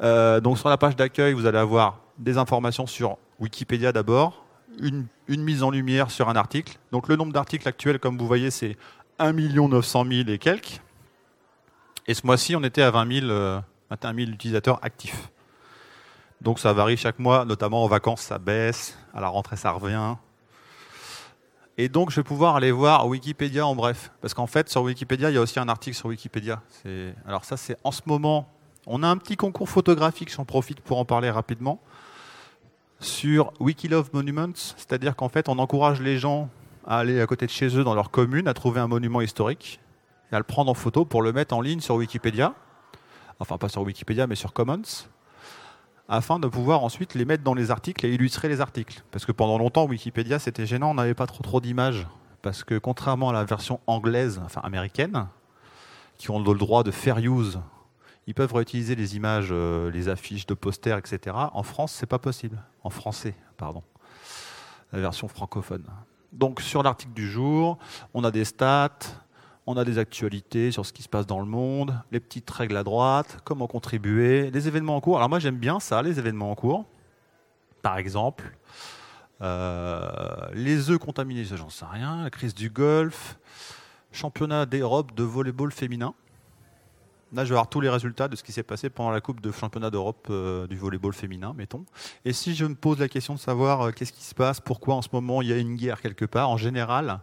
[0.00, 4.44] Euh, donc sur la page d'accueil, vous allez avoir des informations sur Wikipédia d'abord,
[4.80, 6.78] une, mise en lumière sur un article.
[6.92, 8.76] Donc le nombre d'articles actuels, comme vous voyez, c'est
[9.18, 10.80] 1 900 000 et quelques.
[12.06, 15.30] Et ce mois-ci, on était à 20 000, 21 000 utilisateurs actifs.
[16.40, 20.16] Donc ça varie chaque mois, notamment en vacances, ça baisse, à la rentrée, ça revient.
[21.78, 24.10] Et donc je vais pouvoir aller voir Wikipédia en bref.
[24.20, 26.60] Parce qu'en fait, sur Wikipédia, il y a aussi un article sur Wikipédia.
[27.26, 28.48] Alors ça, c'est en ce moment,
[28.86, 31.80] on a un petit concours photographique, j'en profite pour en parler rapidement
[33.00, 36.48] sur Wikilove Monuments, c'est-à-dire qu'en fait, on encourage les gens
[36.86, 39.80] à aller à côté de chez eux dans leur commune, à trouver un monument historique,
[40.30, 42.54] et à le prendre en photo pour le mettre en ligne sur Wikipédia,
[43.38, 44.82] enfin pas sur Wikipédia, mais sur Commons,
[46.08, 49.02] afin de pouvoir ensuite les mettre dans les articles et illustrer les articles.
[49.10, 52.06] Parce que pendant longtemps, Wikipédia, c'était gênant, on n'avait pas trop, trop d'images.
[52.42, 55.26] Parce que contrairement à la version anglaise, enfin américaine,
[56.18, 57.60] qui ont le droit de fair use,
[58.26, 61.36] ils peuvent réutiliser les images, euh, les affiches de posters, etc.
[61.52, 62.62] En France, c'est pas possible.
[62.84, 63.82] En français, pardon.
[64.92, 65.84] La version francophone.
[66.32, 67.78] Donc sur l'article du jour,
[68.14, 68.98] on a des stats,
[69.66, 72.76] on a des actualités sur ce qui se passe dans le monde, les petites règles
[72.76, 75.16] à droite, comment contribuer, les événements en cours.
[75.16, 76.86] Alors moi j'aime bien ça, les événements en cours.
[77.82, 78.56] Par exemple,
[79.40, 83.38] euh, les œufs contaminés, j'en sais rien, la crise du Golfe,
[84.10, 86.14] championnat d'Europe de volleyball féminin.
[87.34, 89.40] Là, je vais avoir tous les résultats de ce qui s'est passé pendant la Coupe
[89.40, 91.84] de championnat d'Europe euh, du volleyball féminin, mettons.
[92.26, 94.96] Et si je me pose la question de savoir euh, qu'est-ce qui se passe, pourquoi
[94.96, 97.20] en ce moment il y a une guerre quelque part, en général,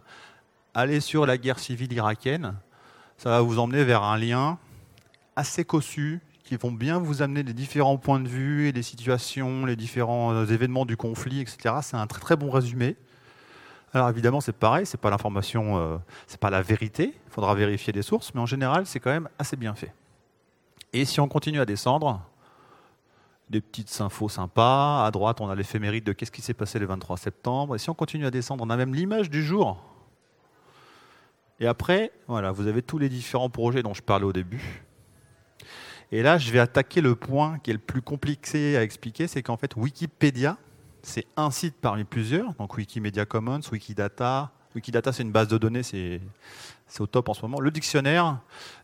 [0.74, 2.56] allez sur la guerre civile irakienne.
[3.18, 4.58] Ça va vous emmener vers un lien
[5.36, 9.64] assez cossu qui vont bien vous amener les différents points de vue et les situations,
[9.64, 11.76] les différents euh, événements du conflit, etc.
[11.82, 12.96] C'est un très très bon résumé.
[13.92, 15.96] Alors évidemment, c'est pareil, c'est pas l'information, euh,
[16.26, 17.14] c'est pas la vérité.
[17.26, 19.92] Il faudra vérifier les sources, mais en général, c'est quand même assez bien fait.
[20.92, 22.20] Et si on continue à descendre,
[23.48, 25.04] des petites infos sympas.
[25.04, 27.74] À droite, on a l'éphéméride de qu'est-ce qui s'est passé le 23 septembre.
[27.74, 29.82] Et si on continue à descendre, on a même l'image du jour
[31.60, 34.82] et après, voilà, vous avez tous les différents projets dont je parlais au début.
[36.10, 39.42] Et là, je vais attaquer le point qui est le plus compliqué à expliquer, c'est
[39.42, 40.56] qu'en fait, Wikipédia,
[41.02, 44.50] c'est un site parmi plusieurs, donc Wikimedia Commons, Wikidata.
[44.74, 46.20] Wikidata, c'est une base de données, c'est
[46.98, 47.60] au top en ce moment.
[47.60, 48.38] Le dictionnaire,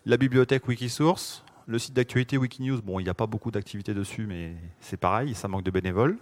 [0.04, 2.80] la bibliothèque Wikisource, le site d'actualité Wikinews.
[2.82, 6.18] Bon, il n'y a pas beaucoup d'activités dessus, mais c'est pareil, ça manque de bénévoles.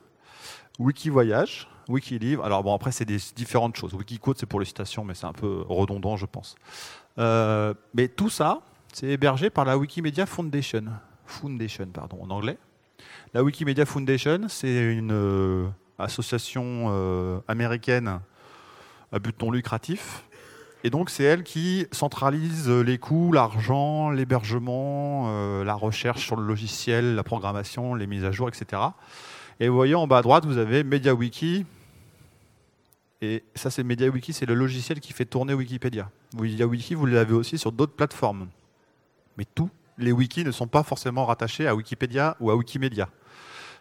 [0.79, 2.45] Wikivoyage, Wikilivre.
[2.45, 3.95] Alors bon, après, c'est des différentes choses.
[3.95, 6.57] Wikicode, c'est pour les citations, mais c'est un peu redondant, je pense.
[7.19, 8.61] Euh, mais tout ça,
[8.93, 10.85] c'est hébergé par la Wikimedia Foundation.
[11.27, 12.59] Foundation, pardon, en anglais.
[13.33, 15.67] La Wikimedia Foundation, c'est une euh,
[15.99, 18.21] association euh, américaine
[19.13, 20.25] à but non lucratif.
[20.85, 27.15] Et donc, c'est elle qui centralise les coûts, l'argent, l'hébergement, la recherche sur le logiciel,
[27.15, 28.83] la programmation, les mises à jour, etc.
[29.61, 31.65] Et vous voyez en bas à droite, vous avez MediaWiki.
[33.23, 36.11] Et ça, c'est MediaWiki, c'est le logiciel qui fait tourner Wikipédia.
[36.37, 38.49] MediaWiki, vous l'avez aussi sur d'autres plateformes.
[39.39, 43.09] Mais tous les wikis ne sont pas forcément rattachés à Wikipédia ou à Wikimedia.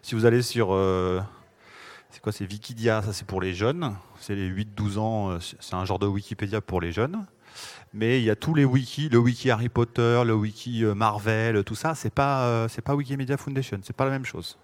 [0.02, 0.70] Si vous allez sur.
[0.72, 1.20] Euh,
[2.14, 3.96] c'est quoi C'est Wikidia, ça c'est pour les jeunes.
[4.22, 7.26] C'est les 8-12 ans, euh, c'est un genre de Wikipédia pour les jeunes.
[7.94, 11.64] Mais il y a tous les wikis, le wiki Harry Potter, le wiki euh, Marvel,
[11.64, 14.58] tout ça, c'est pas, c'est pas Wikimedia Foundation, c'est pas la même chose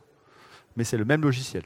[0.80, 1.64] mais c'est le même logiciel.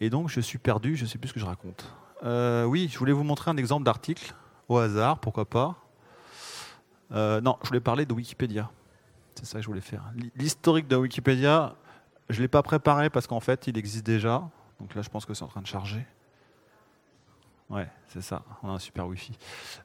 [0.00, 1.84] Et donc je suis perdu, je ne sais plus ce que je raconte.
[2.24, 4.34] Euh, oui, je voulais vous montrer un exemple d'article,
[4.70, 5.76] au hasard, pourquoi pas.
[7.12, 8.70] Euh, non, je voulais parler de Wikipédia.
[9.34, 10.02] C'est ça que je voulais faire.
[10.34, 11.76] L'historique de Wikipédia,
[12.32, 14.48] je ne l'ai pas préparé parce qu'en fait, il existe déjà.
[14.80, 16.04] Donc là, je pense que c'est en train de charger.
[17.70, 18.42] Ouais, c'est ça.
[18.62, 19.32] On a un super Wi-Fi.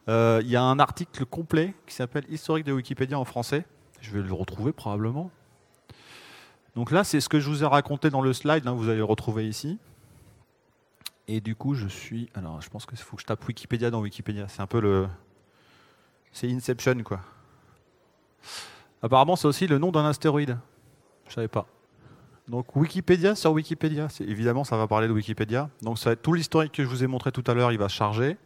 [0.09, 3.65] Euh, il y a un article complet qui s'appelle Historique de Wikipédia en français.
[4.01, 5.31] Je vais le retrouver probablement.
[6.75, 9.03] Donc là, c'est ce que je vous ai raconté dans le slide, vous allez le
[9.03, 9.79] retrouver ici.
[11.27, 12.29] Et du coup, je suis.
[12.35, 14.47] Alors, je pense qu'il faut que je tape Wikipédia dans Wikipédia.
[14.47, 15.07] C'est un peu le.
[16.31, 17.21] C'est Inception, quoi.
[19.01, 20.57] Apparemment, c'est aussi le nom d'un astéroïde.
[21.27, 21.67] Je savais pas.
[22.47, 24.07] Donc Wikipédia sur Wikipédia.
[24.21, 25.69] Évidemment, ça va parler de Wikipédia.
[25.81, 28.37] Donc ça, tout l'historique que je vous ai montré tout à l'heure, il va charger.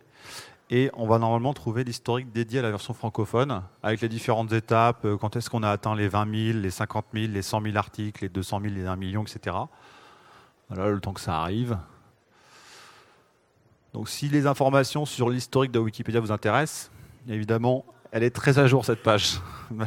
[0.72, 5.04] Et on va normalement trouver l'historique dédié à la version francophone, avec les différentes étapes,
[5.04, 7.76] euh, quand est-ce qu'on a atteint les 20 000, les 50 000, les 100 000
[7.76, 9.58] articles, les 200 000, les 1 million, etc.
[10.70, 11.78] Voilà le temps que ça arrive.
[13.94, 16.90] Donc si les informations sur l'historique de Wikipédia vous intéressent,
[17.28, 17.84] évidemment,
[18.14, 19.40] elle est très à jour cette page.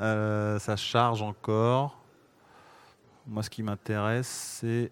[0.00, 1.97] Euh, ça charge encore.
[3.28, 4.90] Moi, ce qui m'intéresse, c'est...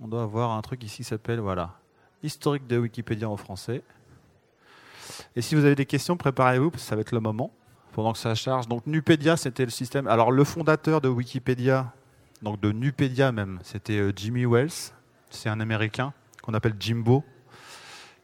[0.00, 1.40] On doit avoir un truc ici qui s'appelle...
[1.40, 1.74] Voilà
[2.22, 3.82] historique de Wikipédia en français.
[5.34, 7.50] Et si vous avez des questions, préparez-vous, parce que ça va être le moment,
[7.92, 8.68] pendant que ça charge.
[8.68, 10.06] Donc Nupedia, c'était le système.
[10.08, 11.92] Alors le fondateur de Wikipédia,
[12.42, 14.92] donc de Nupedia même, c'était euh, Jimmy Wells.
[15.30, 17.24] C'est un Américain qu'on appelle Jimbo,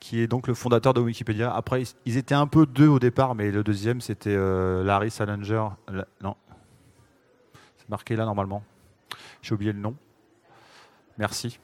[0.01, 1.55] qui est donc le fondateur de Wikipédia.
[1.55, 5.69] Après, ils étaient un peu deux au départ, mais le deuxième, c'était euh, Larry Salinger.
[6.21, 6.37] Non,
[7.79, 8.63] c'est marqué là normalement.
[9.43, 9.97] J'ai oublié le nom.
[11.19, 11.59] Merci.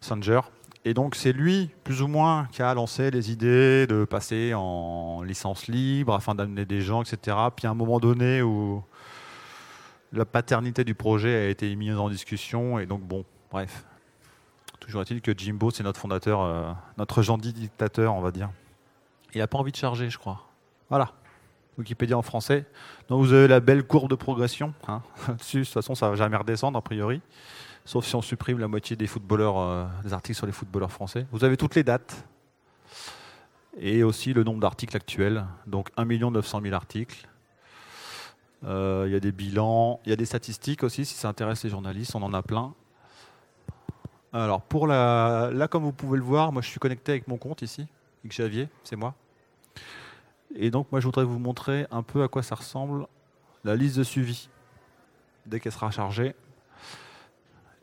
[0.00, 0.40] Sanger.
[0.84, 5.22] Et donc c'est lui, plus ou moins, qui a lancé les idées de passer en
[5.22, 7.36] licence libre afin d'amener des gens, etc.
[7.56, 8.84] Puis à un moment donné où
[10.12, 13.84] la paternité du projet a été mise en discussion, et donc bon, bref.
[14.78, 18.50] Toujours est-il que Jimbo, c'est notre fondateur, euh, notre gentil dictateur, on va dire.
[19.34, 20.46] Il n'a pas envie de charger, je crois.
[20.88, 21.12] Voilà.
[21.78, 22.64] Wikipédia en français.
[23.08, 24.74] Donc vous avez la belle courbe de progression.
[24.88, 25.02] Hein.
[25.38, 27.20] Dessus, de toute façon, ça va jamais redescendre, a priori.
[27.84, 31.26] Sauf si on supprime la moitié des footballeurs, euh, des articles sur les footballeurs français.
[31.30, 32.26] Vous avez toutes les dates.
[33.78, 35.44] Et aussi le nombre d'articles actuels.
[35.66, 37.28] Donc 1 900 000 articles.
[38.64, 41.62] Euh, il y a des bilans, il y a des statistiques aussi, si ça intéresse
[41.62, 42.74] les journalistes, on en a plein.
[44.32, 47.36] Alors, pour la, là, comme vous pouvez le voir, moi je suis connecté avec mon
[47.36, 47.86] compte ici,
[48.26, 49.14] Xavier, c'est moi.
[50.54, 53.06] Et donc, moi je voudrais vous montrer un peu à quoi ça ressemble
[53.64, 54.48] la liste de suivi
[55.44, 56.34] dès qu'elle sera chargée.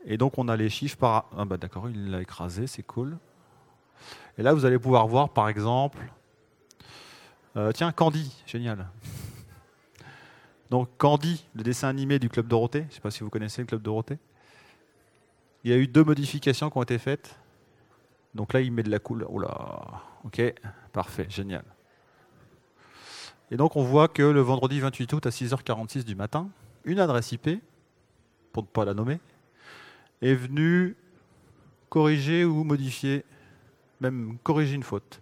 [0.06, 1.26] Et donc, on a les chiffres par.
[1.36, 3.16] Ah, bah d'accord, il l'a écrasé, c'est cool.
[4.36, 5.98] Et là, vous allez pouvoir voir, par exemple.
[7.56, 8.86] Euh, tiens, Candy, génial.
[10.70, 13.62] Donc Candy, le dessin animé du Club Dorothée, je ne sais pas si vous connaissez
[13.62, 14.18] le Club Dorothée.
[15.62, 17.38] Il y a eu deux modifications qui ont été faites.
[18.34, 19.32] Donc là, il met de la couleur.
[19.32, 20.42] Oula, ok,
[20.92, 21.64] parfait, génial.
[23.50, 26.48] Et donc on voit que le vendredi 28 août à 6h46 du matin,
[26.84, 27.60] une adresse IP,
[28.52, 29.20] pour ne pas la nommer,
[30.22, 30.96] est venue
[31.88, 33.24] corriger ou modifier,
[34.00, 35.20] même corriger une faute.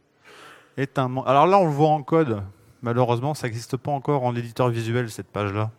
[0.77, 2.43] Alors là, on le voit en code,
[2.83, 5.71] Malheureusement, ça n'existe pas encore en éditeur visuel, cette page-là.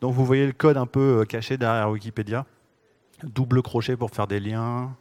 [0.00, 2.46] Donc vous voyez le code un peu euh, caché derrière Wikipédia.
[3.22, 4.96] Double crochet pour faire des liens,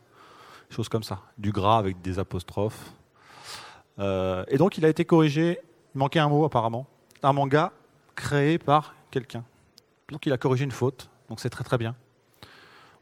[0.70, 1.22] choses comme ça.
[1.38, 2.92] Du gras avec des apostrophes.
[4.00, 5.60] Euh, et donc il a été corrigé,
[5.98, 6.86] il manquait un mot apparemment.
[7.24, 7.74] Un manga
[8.16, 9.44] créé par quelqu'un.
[10.12, 11.96] Donc il a corrigé une faute, donc c'est très très bien.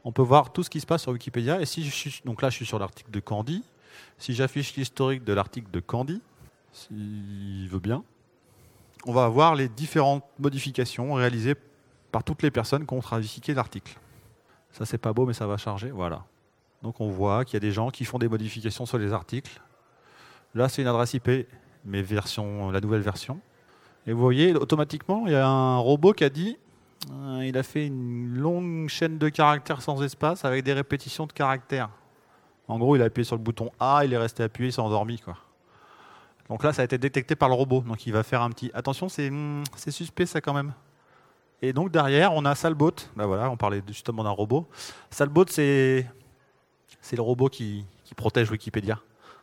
[0.02, 1.60] On peut voir tout ce qui se passe sur Wikipédia.
[1.60, 3.62] Et si je suis, donc là je suis sur l'article de Candy.
[4.16, 6.22] Si j'affiche l'historique de l'article de Candy,
[6.72, 8.02] s'il veut bien,
[9.04, 11.54] on va avoir les différentes modifications réalisées
[12.12, 13.98] par toutes les personnes qui ont trafiqué l'article.
[14.72, 15.90] Ça, c'est pas beau, mais ça va charger.
[15.90, 16.24] Voilà.
[16.82, 19.60] Donc, on voit qu'il y a des gens qui font des modifications sur les articles.
[20.54, 21.46] Là, c'est une adresse IP,
[21.86, 23.40] mais version, la nouvelle version.
[24.06, 26.58] Et vous voyez, automatiquement, il y a un robot qui a dit
[27.12, 31.32] euh, il a fait une longue chaîne de caractères sans espace avec des répétitions de
[31.32, 31.90] caractères.
[32.68, 34.80] En gros, il a appuyé sur le bouton A, il est resté appuyé, il s'est
[34.80, 35.20] endormi.
[35.20, 35.36] Quoi.
[36.48, 37.82] Donc là, ça a été détecté par le robot.
[37.82, 38.70] Donc il va faire un petit.
[38.74, 40.72] Attention, c'est hmm, suspect ça quand même.
[41.62, 42.92] Et donc derrière, on a Salbot.
[43.14, 44.68] Ben voilà, on parlait justement d'un robot.
[45.10, 46.06] Salbot, c'est
[47.00, 47.84] c'est le robot qui,
[48.16, 48.98] protège Wikipédia.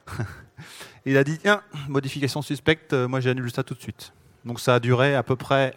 [1.06, 4.14] il a dit tiens, modification suspecte, euh, moi j'annule ça tout de suite.
[4.46, 5.76] Donc ça a duré à peu près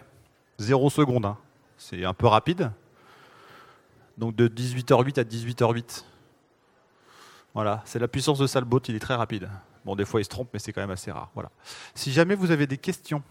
[0.58, 1.26] 0 secondes.
[1.26, 1.36] Hein.
[1.78, 2.70] C'est un peu rapide.
[4.18, 6.04] Donc de 18h08 à 18h08.
[7.54, 9.48] Voilà, c'est la puissance de Salbot, il est très rapide.
[9.86, 11.30] Bon, des fois, il se trompe, mais c'est quand même assez rare.
[11.32, 11.48] Voilà.
[11.94, 13.22] Si jamais vous avez des questions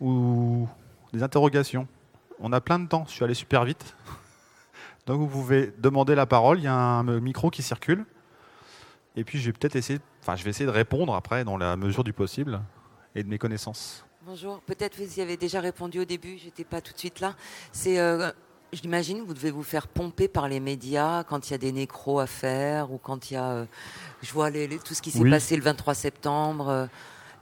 [0.00, 0.66] ou
[1.12, 1.86] des interrogations,
[2.40, 3.04] on a plein de temps.
[3.06, 3.94] Je suis allé super vite.
[5.06, 6.58] Donc, vous pouvez demander la parole.
[6.58, 8.06] Il y a un micro qui circule.
[9.16, 11.76] Et puis, je vais peut-être essayer, enfin, je vais essayer de répondre après, dans la
[11.76, 12.60] mesure du possible
[13.14, 14.04] et de mes connaissances.
[14.22, 14.60] Bonjour.
[14.60, 16.38] Peut-être vous y avez déjà répondu au début.
[16.38, 17.34] J'étais pas tout de suite là.
[17.72, 18.30] C'est euh,
[18.72, 21.72] J'imagine que vous devez vous faire pomper par les médias quand il y a des
[21.72, 23.64] nécros à faire ou quand il y a, euh,
[24.22, 26.68] je vois les, tout ce qui s'est passé le 23 septembre.
[26.68, 26.86] Euh,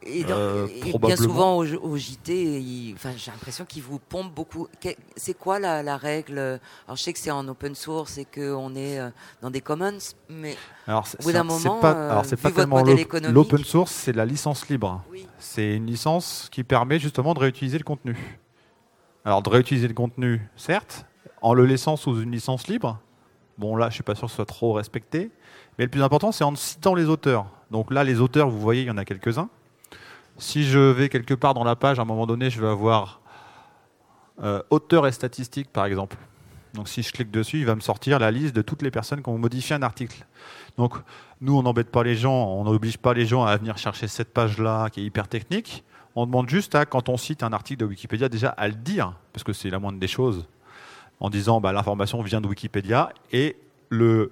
[0.02, 0.66] et, euh,
[1.00, 4.68] bien souvent au, JT, enfin, j'ai l'impression qu'ils vous pompent beaucoup.
[5.16, 6.38] C'est quoi la, règle?
[6.86, 9.00] Alors je sais que c'est en open source et qu'on est
[9.42, 10.56] dans des commons, mais
[10.86, 14.68] alors, au bout d'un moment, pas, alors c'est pas tellement l'open source, c'est la licence
[14.68, 15.02] libre.
[15.38, 18.16] C'est une licence qui permet justement de réutiliser le contenu.
[19.24, 21.04] Alors de réutiliser le contenu, certes,
[21.42, 23.00] en le laissant sous une licence libre.
[23.58, 25.30] Bon, là, je suis pas sûr que ce soit trop respecté.
[25.78, 27.46] Mais le plus important, c'est en citant les auteurs.
[27.70, 29.48] Donc là, les auteurs, vous voyez, il y en a quelques-uns.
[30.38, 33.20] Si je vais quelque part dans la page, à un moment donné, je vais avoir
[34.42, 36.16] euh, auteur et statistiques, par exemple.
[36.74, 39.22] Donc si je clique dessus, il va me sortir la liste de toutes les personnes
[39.22, 40.24] qui ont modifié un article.
[40.76, 40.94] Donc
[41.40, 44.32] nous, on n'embête pas les gens, on n'oblige pas les gens à venir chercher cette
[44.32, 45.82] page-là qui est hyper technique.
[46.14, 49.14] On demande juste à, quand on cite un article de Wikipédia, déjà à le dire,
[49.32, 50.46] parce que c'est la moindre des choses
[51.20, 53.56] en disant bah, l'information vient de Wikipédia et
[53.88, 54.30] le,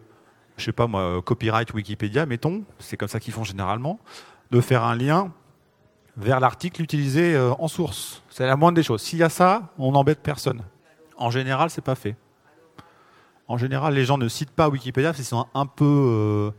[0.57, 3.99] je sais pas moi, copyright Wikipédia, mettons, c'est comme ça qu'ils font généralement,
[4.53, 5.33] de faire un lien
[6.17, 8.23] vers l'article utilisé euh, en source.
[8.31, 9.03] C'est la moindre des choses.
[9.03, 10.63] S'il y a ça, on n'embête personne.
[11.17, 12.17] En général, c'est pas fait.
[13.49, 16.51] En général, les gens ne citent pas Wikipédia parce un peu, euh,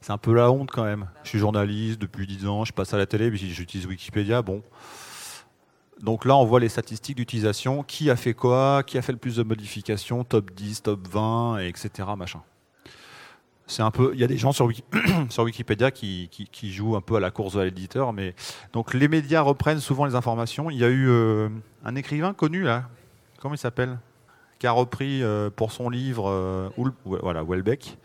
[0.00, 1.08] c'est un peu la honte quand même.
[1.24, 4.42] Je suis journaliste depuis 10 ans, je passe à la télé, j'utilise Wikipédia.
[4.42, 4.62] Bon,
[6.00, 9.18] donc là, on voit les statistiques d'utilisation, qui a fait quoi, qui a fait le
[9.18, 11.90] plus de modifications, top 10, top 20, etc.
[12.16, 12.42] Machin.
[13.68, 14.66] C'est un peu, il y a des gens sur,
[15.38, 16.28] Wikipédia qui,
[16.62, 18.34] jouent un peu à la course de l'éditeur, mais
[18.72, 20.70] donc les médias reprennent souvent les informations.
[20.70, 21.48] Il y a eu euh,
[21.84, 22.84] un écrivain connu là,
[23.40, 23.98] comment il s'appelle,
[24.60, 26.68] qui a repris euh, pour son livre euh,
[27.04, 27.98] voilà, Welbeck.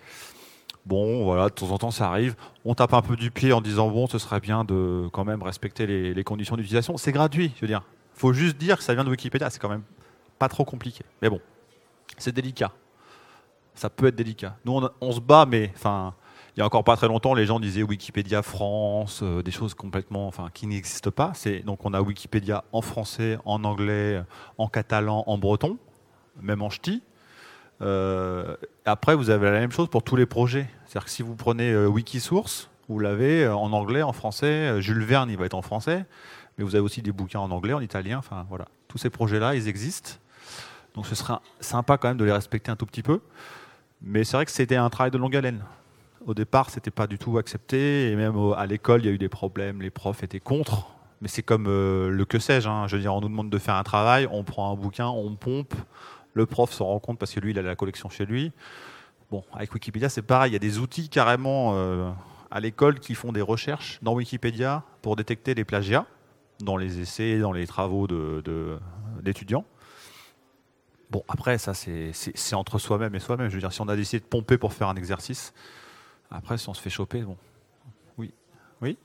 [0.87, 2.35] Bon, voilà, de temps en temps ça arrive.
[2.65, 5.43] On tape un peu du pied en disant bon, ce serait bien de quand même
[5.43, 6.97] respecter les, conditions d'utilisation.
[6.97, 7.83] C'est gratuit, je veux dire.
[8.15, 9.51] Faut juste dire que ça vient de Wikipédia.
[9.51, 9.83] C'est quand même
[10.39, 11.05] pas trop compliqué.
[11.21, 11.39] Mais bon,
[12.17, 12.71] c'est délicat.
[13.81, 14.57] Ça peut être délicat.
[14.63, 16.13] Nous, on, se bat, mais enfin,
[16.55, 19.73] il y a encore pas très longtemps, les gens disaient Wikipédia France, euh, des choses
[19.73, 21.33] complètement, enfin, qui n'existent pas.
[21.65, 24.21] Donc on a Wikipédia en français, en anglais,
[24.59, 25.79] en catalan, en breton,
[26.39, 27.01] même en ch'ti.
[27.81, 30.69] Euh, après, vous avez la même chose pour tous les projets.
[30.85, 34.79] C'est-à-dire que si vous prenez euh, Wikisource, vous l'avez en anglais, en français.
[34.79, 36.05] Jules Verne, il va être en français,
[36.59, 38.19] mais vous avez aussi des bouquins en anglais, en italien.
[38.19, 40.19] Enfin, voilà, tous ces projets-là, ils existent.
[40.93, 43.21] Donc, ce serait sympa quand même de les respecter un tout petit peu.
[44.01, 45.63] Mais c'est vrai que c'était un travail de longue haleine.
[46.25, 49.17] Au départ, c'était pas du tout accepté, et même à l'école, il y a eu
[49.17, 49.81] des problèmes.
[49.81, 50.87] Les profs étaient contre.
[51.21, 52.67] Mais c'est comme euh, le que sais-je.
[52.67, 52.87] Hein.
[52.87, 55.35] Je veux dire, on nous demande de faire un travail, on prend un bouquin, on
[55.35, 55.73] pompe.
[56.33, 58.51] Le prof s'en rend compte parce que lui, il a la collection chez lui.
[59.29, 60.51] Bon, avec Wikipédia, c'est pareil.
[60.51, 62.09] Il y a des outils carrément euh,
[62.49, 66.05] à l'école qui font des recherches dans Wikipédia pour détecter les plagiats
[66.59, 68.07] dans les essais, dans les travaux
[69.21, 69.65] d'étudiants.
[71.11, 73.49] Bon, après, ça, c'est entre soi-même et soi-même.
[73.49, 75.53] Je veux dire, si on a décidé de pomper pour faire un exercice,
[76.31, 77.37] après, si on se fait choper, bon.
[78.17, 78.33] Oui.
[78.81, 78.97] Oui?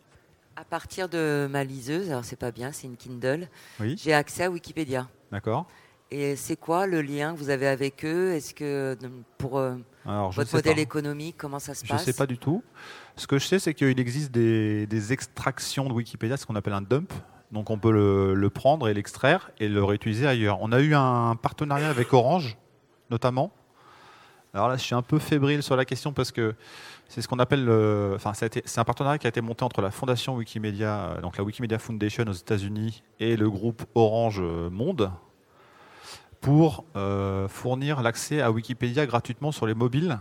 [0.55, 3.49] À partir de ma liseuse, alors c'est pas bien, c'est une Kindle,
[3.81, 3.97] oui.
[3.99, 5.09] j'ai accès à Wikipédia.
[5.33, 5.67] D'accord.
[6.13, 8.33] Et c'est quoi le lien que vous avez avec eux?
[8.33, 8.97] Est-ce que
[9.37, 12.63] pour euh, votre modèle économique, comment ça se passe Je ne sais pas du tout.
[13.17, 16.83] Ce que je sais, c'est qu'il existe des, extractions de Wikipédia, ce qu'on appelle un
[16.83, 17.13] dump.
[17.57, 20.59] Donc on peut le, le prendre et l'extraire et le réutiliser ailleurs.
[20.61, 22.59] On a eu un partenariat avec Orange,
[23.09, 23.51] notamment.
[24.53, 26.55] Alors là, je suis un peu fébrile sur la question parce que
[27.09, 27.67] c'est ce qu'on appelle,
[28.15, 31.45] enfin, c'est un partenariat qui a été monté entre la fondation Wikimedia, euh, donc la
[31.45, 35.11] Wikimedia Foundation aux États-Unis, et le groupe Orange Monde,
[36.43, 40.19] pour euh, fournir l'accès à Wikipédia gratuitement sur les mobiles.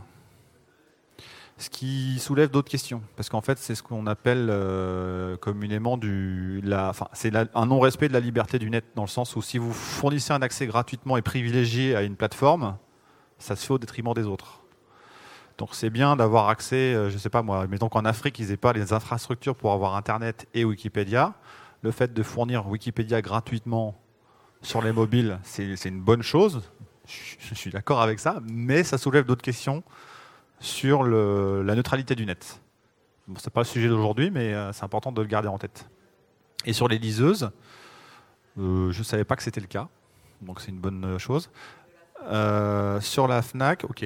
[1.57, 6.61] Ce qui soulève d'autres questions, parce qu'en fait, c'est ce qu'on appelle euh, communément du,
[7.13, 10.33] c'est un non-respect de la liberté du net, dans le sens où si vous fournissez
[10.33, 12.75] un accès gratuitement et privilégié à une plateforme,
[13.39, 14.63] ça se fait au détriment des autres.
[15.57, 18.49] Donc c'est bien d'avoir accès, euh, je ne sais pas moi, mettons qu'en Afrique, ils
[18.49, 21.35] n'aient pas les infrastructures pour avoir Internet et Wikipédia.
[21.83, 23.97] Le fait de fournir Wikipédia gratuitement
[24.61, 26.63] sur les mobiles, c'est une bonne chose.
[27.07, 29.83] Je suis d'accord avec ça, mais ça soulève d'autres questions
[30.59, 32.61] sur la neutralité du net.
[33.27, 35.57] Bon, ce n'est pas le sujet d'aujourd'hui, mais euh, c'est important de le garder en
[35.57, 35.89] tête.
[36.65, 37.49] Et sur les liseuses,
[38.59, 39.87] euh, je ne savais pas que c'était le cas,
[40.41, 41.49] donc c'est une bonne chose.
[42.27, 44.05] Euh, sur la FNAC, ok.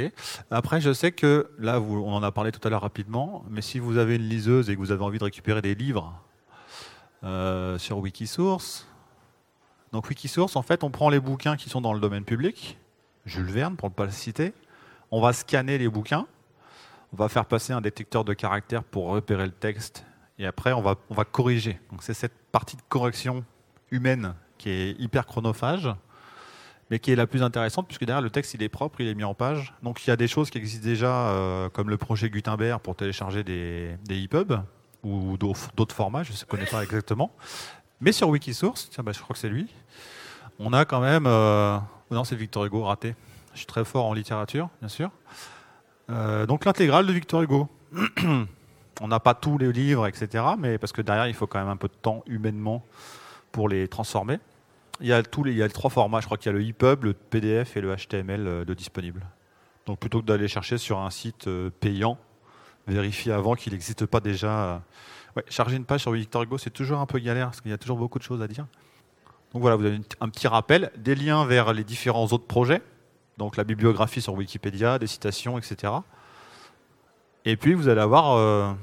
[0.51, 3.62] Après, je sais que là, vous, on en a parlé tout à l'heure rapidement, mais
[3.62, 6.13] si vous avez une liseuse et que vous avez envie de récupérer des livres
[7.77, 8.88] sur Wikisource,
[9.91, 12.77] donc Wikisource, en fait, on prend les bouquins qui sont dans le domaine public,
[13.25, 14.53] Jules Verne pour ne pas le citer,
[15.12, 16.25] on va scanner les bouquins,
[17.13, 20.06] on va faire passer un détecteur de caractères pour repérer le texte,
[20.38, 21.80] et après, on va, on va corriger.
[21.91, 23.43] Donc c'est cette partie de correction
[23.91, 25.89] humaine qui est hyper chronophage
[26.89, 29.15] mais qui est la plus intéressante, puisque derrière le texte il est propre, il est
[29.15, 29.74] mis en page.
[29.84, 32.95] Donc il y a des choses qui existent déjà, euh, comme le projet Gutenberg pour
[32.95, 34.54] télécharger des, des EPUB
[35.04, 37.32] ou d'autres formats, je ne connais pas exactement.
[38.02, 39.67] Mais sur Wikisource, bah, je crois que c'est lui,
[40.58, 41.26] on a quand même.
[41.28, 41.78] Euh,
[42.12, 43.15] non, c'est Victor Hugo, raté.
[43.54, 45.12] Je suis très fort en littérature, bien sûr.
[46.10, 47.67] Euh, donc l'intégrale de Victor Hugo.
[49.02, 51.70] on n'a pas tous les livres, etc., mais parce que derrière il faut quand même
[51.70, 52.84] un peu de temps humainement
[53.51, 54.39] pour les transformer.
[55.01, 56.20] Il y a tous les, il y a trois formats.
[56.20, 59.26] Je crois qu'il y a le EPUB, le PDF et le HTML euh, de disponible.
[59.86, 62.18] Donc plutôt que d'aller chercher sur un site euh, payant,
[62.88, 64.82] vérifier avant qu'il n'existe pas déjà.
[65.47, 67.78] Charger une page sur Victor Hugo, c'est toujours un peu galère parce qu'il y a
[67.78, 68.66] toujours beaucoup de choses à dire.
[69.53, 72.82] Donc voilà, vous avez un petit rappel, des liens vers les différents autres projets,
[73.39, 75.93] donc la bibliographie sur Wikipédia, des citations, etc.
[77.45, 78.75] Et puis vous allez avoir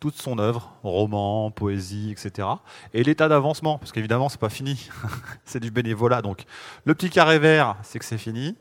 [0.00, 2.48] toute son œuvre, roman, poésie, etc.
[2.94, 4.88] Et l'état d'avancement, parce qu'évidemment, c'est pas fini,
[5.44, 6.22] c'est du bénévolat.
[6.22, 6.44] Donc,
[6.84, 8.56] le petit carré vert, c'est que c'est fini.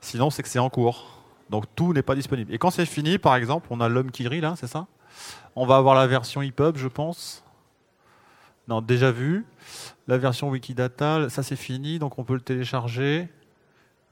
[0.00, 1.22] Sinon, c'est que c'est en cours.
[1.48, 2.52] Donc, tout n'est pas disponible.
[2.52, 4.86] Et quand c'est fini, par exemple, on a l'homme qui rit là, c'est ça?
[5.54, 7.42] On va avoir la version EPUB, je pense.
[8.68, 9.46] Non, déjà vu.
[10.08, 13.28] La version Wikidata, ça c'est fini, donc on peut le télécharger.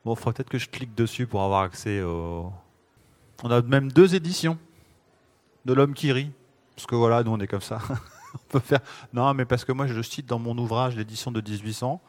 [0.05, 2.53] Bon, faudrait peut-être que je clique dessus pour avoir accès au.
[3.43, 4.59] On a même deux éditions
[5.65, 6.31] de l'homme qui rit.
[6.77, 7.79] Parce que voilà, nous on est comme ça.
[8.35, 8.81] on peut faire.
[9.13, 12.01] Non, mais parce que moi je cite dans mon ouvrage l'édition de 1800.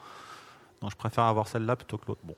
[0.81, 2.21] Donc je préfère avoir celle-là plutôt que l'autre.
[2.23, 2.35] Bon.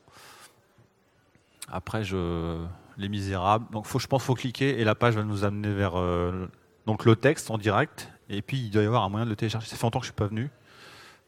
[1.70, 2.66] Après, je...
[2.98, 3.70] Les Misérables.
[3.72, 6.48] Donc je pense qu'il faut cliquer et la page va nous amener vers euh,
[6.88, 8.10] donc le texte en direct.
[8.30, 9.68] Et puis il doit y avoir un moyen de le télécharger.
[9.68, 10.50] Ça fait longtemps que je ne suis pas venu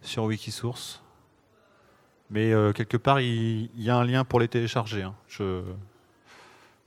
[0.01, 1.03] sur Wikisource.
[2.29, 5.01] Mais euh, quelque part, il, il y a un lien pour les télécharger.
[5.03, 5.15] hein.
[5.27, 5.63] Je,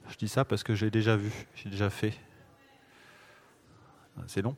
[0.09, 2.15] je dis ça parce que j'ai déjà vu, j'ai déjà fait.
[4.19, 4.57] Ah, C'est long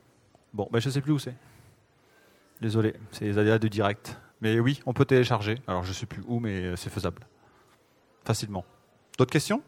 [0.53, 1.35] Bon, ben je sais plus où c'est.
[2.61, 4.17] Désolé, c'est les aléas de direct.
[4.41, 5.61] Mais oui, on peut télécharger.
[5.67, 7.25] Alors je sais plus où, mais euh, c'est faisable.
[8.23, 8.63] Facilement.
[9.17, 9.61] D'autres questions?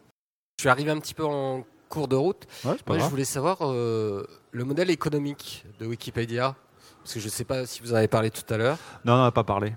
[0.58, 2.46] Je suis arrivé un petit peu en cours de route.
[2.66, 6.56] Ouais, Moi, je voulais savoir euh, le modèle économique de Wikipédia.
[7.02, 8.78] Parce que je ne sais pas si vous en avez parlé tout à l'heure.
[9.06, 9.74] Non, on n'a pas parlé.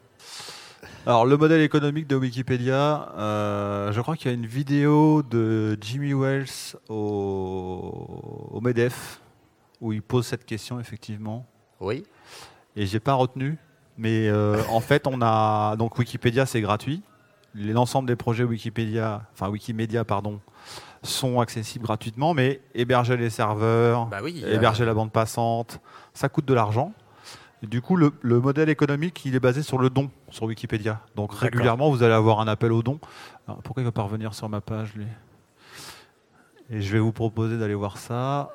[1.06, 5.76] Alors, le modèle économique de Wikipédia, euh, je crois qu'il y a une vidéo de
[5.80, 9.20] Jimmy Wells au, au MEDEF
[9.80, 11.46] où il pose cette question, effectivement.
[11.80, 12.04] Oui.
[12.76, 13.56] Et j'ai pas retenu.
[13.96, 15.74] Mais euh, en fait, on a.
[15.76, 17.02] Donc, Wikipédia, c'est gratuit.
[17.54, 20.38] L'ensemble des projets Wikipédia, enfin Wikimedia, pardon,
[21.02, 24.44] sont accessibles gratuitement, mais héberger les serveurs, Bah oui.
[24.46, 25.80] héberger la bande passante,
[26.14, 26.92] ça coûte de l'argent.
[27.62, 31.00] Et Du coup, le, le modèle économique, il est basé sur le don sur Wikipédia.
[31.14, 32.98] Donc régulièrement, vous allez avoir un appel au don.
[33.46, 35.06] Alors, pourquoi il ne va pas revenir sur ma page, lui?
[36.70, 38.50] Et je vais vous proposer d'aller voir ça.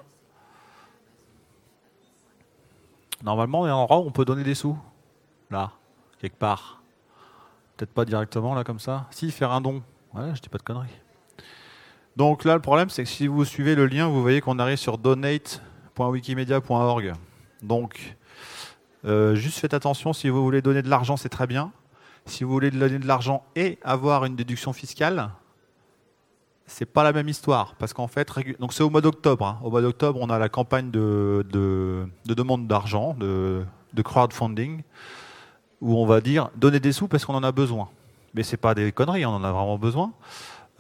[3.24, 4.78] Normalement, il y a un endroit où on peut donner des sous.
[5.52, 5.72] Là,
[6.20, 6.82] quelque part.
[7.76, 9.08] Peut-être pas directement, là, comme ça.
[9.12, 9.84] Si, faire un don.
[10.14, 10.90] Ouais, je dis pas de conneries.
[12.16, 14.78] Donc là, le problème, c'est que si vous suivez le lien, vous voyez qu'on arrive
[14.78, 17.14] sur donate.wikimedia.org.
[17.62, 18.16] Donc,
[19.06, 21.72] euh, juste faites attention, si vous voulez donner de l'argent, c'est très bien.
[22.26, 25.30] Si vous voulez donner de l'argent et avoir une déduction fiscale,
[26.66, 27.76] c'est pas la même histoire.
[27.78, 28.28] Parce qu'en fait,
[28.60, 29.46] donc c'est au mois d'octobre.
[29.46, 29.60] hein.
[29.64, 33.64] Au mois d'octobre, on a la campagne de, de- de demande d'argent, de,
[34.04, 34.82] crowdfunding,
[35.82, 37.90] où on va dire donner des sous parce qu'on en a besoin.
[38.34, 40.12] Mais c'est pas des conneries, on en a vraiment besoin.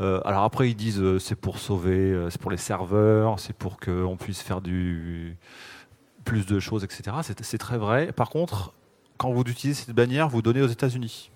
[0.01, 3.77] Euh, alors après, ils disent euh, c'est pour sauver, c'est pour les serveurs, c'est pour
[3.79, 5.37] qu'on puisse faire du
[6.25, 7.15] plus de choses, etc.
[7.41, 8.11] C'est très vrai.
[8.11, 8.73] Par contre,
[9.17, 11.31] quand vous utilisez cette bannière, vous donnez aux États-Unis.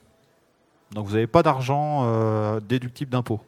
[0.91, 3.39] Donc vous n'avez pas d'argent euh, déductible d'impôt.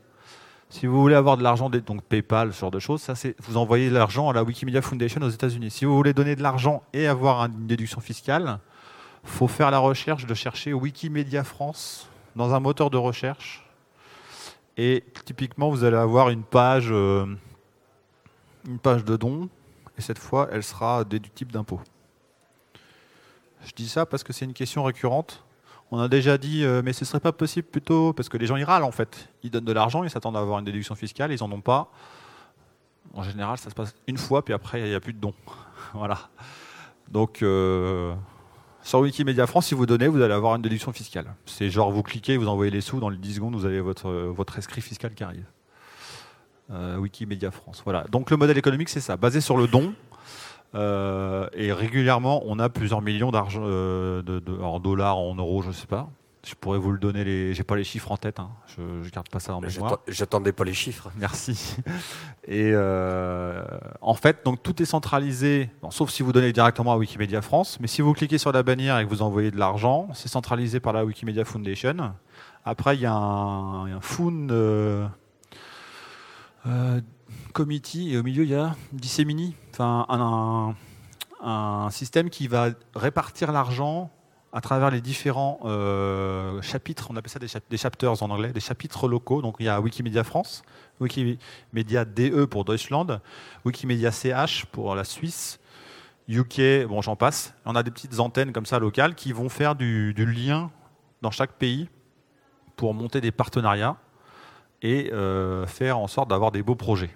[0.69, 3.05] Si vous voulez avoir de l'argent, donc PayPal, ce genre de choses,
[3.39, 5.69] vous envoyez l'argent à la Wikimedia Foundation aux États-Unis.
[5.69, 8.59] Si vous voulez donner de l'argent et avoir une déduction fiscale,
[9.23, 13.67] faut faire la recherche de chercher Wikimedia France dans un moteur de recherche.
[14.77, 17.25] Et typiquement, vous allez avoir une page, euh,
[18.65, 19.49] une page de dons,
[19.97, 21.81] et cette fois, elle sera déductible d'impôt.
[23.65, 25.43] Je dis ça parce que c'est une question récurrente.
[25.91, 28.55] On a déjà dit, euh, mais ce serait pas possible plutôt, parce que les gens
[28.55, 29.29] ils râlent en fait.
[29.43, 31.91] Ils donnent de l'argent, ils s'attendent à avoir une déduction fiscale, ils en ont pas.
[33.13, 35.33] En général, ça se passe une fois, puis après, il n'y a plus de dons.
[35.93, 36.29] voilà.
[37.09, 38.13] Donc, euh,
[38.83, 41.35] sur Wikimedia France, si vous donnez, vous allez avoir une déduction fiscale.
[41.45, 44.07] C'est genre, vous cliquez, vous envoyez les sous, dans les 10 secondes, vous avez votre,
[44.07, 45.45] euh, votre inscrit fiscal qui arrive.
[46.71, 47.81] Euh, Wikimedia France.
[47.83, 48.05] Voilà.
[48.11, 49.93] Donc, le modèle économique, c'est ça, basé sur le don.
[50.73, 55.61] Euh, et régulièrement, on a plusieurs millions d'argent, euh, de, de- en dollars, en euros,
[55.61, 56.09] je sais pas.
[56.47, 58.49] Je pourrais vous le donner, les, j'ai pas les chiffres en tête, hein.
[58.65, 59.99] je, je garde pas ça en mémoire.
[60.07, 61.11] J'attendais pas les chiffres.
[61.17, 61.75] Merci.
[62.47, 63.63] Et euh,
[64.01, 67.77] en fait, donc tout est centralisé, bon, sauf si vous donnez directement à Wikimedia France.
[67.79, 70.79] Mais si vous cliquez sur la bannière et que vous envoyez de l'argent, c'est centralisé
[70.79, 71.95] par la Wikimedia Foundation.
[72.65, 73.99] Après, il y a un, un
[74.49, 75.07] euh,
[77.53, 80.05] Committee et au milieu il y a Dissemini, enfin
[81.43, 84.11] un, système qui va répartir l'argent
[84.53, 88.51] à travers les différents euh, chapitres, on appelle ça des, chap- des chapters en anglais,
[88.51, 89.41] des chapitres locaux.
[89.41, 90.61] Donc il y a Wikimedia France,
[90.99, 93.21] Wikimedia DE pour Deutschland,
[93.63, 95.59] Wikimedia CH pour la Suisse,
[96.27, 97.53] UK, bon j'en passe.
[97.65, 100.69] On a des petites antennes comme ça locales qui vont faire du lien
[101.21, 101.89] dans chaque pays
[102.75, 103.97] pour monter des partenariats
[104.81, 107.11] et euh, faire en sorte d'avoir des beaux projets.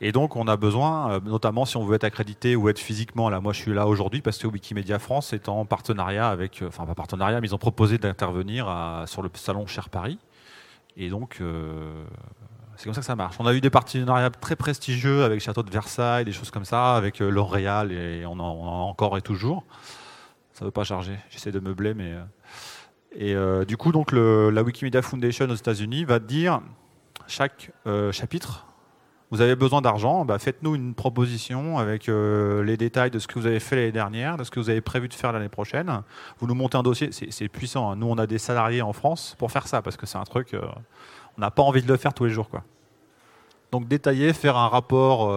[0.00, 3.28] Et donc, on a besoin, euh, notamment si on veut être accrédité ou être physiquement,
[3.30, 6.68] là, moi je suis là aujourd'hui parce que Wikimedia France est en partenariat avec, euh,
[6.68, 8.66] enfin pas partenariat, mais ils ont proposé d'intervenir
[9.06, 10.18] sur le salon Cher Paris.
[10.96, 11.40] Et donc,
[12.76, 13.36] c'est comme ça que ça marche.
[13.38, 16.96] On a eu des partenariats très prestigieux avec Château de Versailles, des choses comme ça,
[16.96, 19.64] avec L'Oréal, et on on en a encore et toujours.
[20.52, 22.14] Ça ne veut pas charger, j'essaie de meubler, mais.
[23.16, 26.60] Et euh, du coup, donc, le- la Wikimedia Foundation aux États-Unis va dire
[27.26, 28.64] chaque euh, chapitre
[29.30, 33.38] vous avez besoin d'argent, bah faites-nous une proposition avec euh, les détails de ce que
[33.38, 36.00] vous avez fait l'année dernière, de ce que vous avez prévu de faire l'année prochaine.
[36.38, 37.90] Vous nous montez un dossier, c'est puissant.
[37.90, 37.96] hein.
[37.96, 40.56] Nous, on a des salariés en France pour faire ça, parce que c'est un truc,
[41.36, 42.48] on n'a pas envie de le faire tous les jours.
[42.48, 42.64] Quoi.
[43.70, 45.30] Donc détailler, faire un rapport,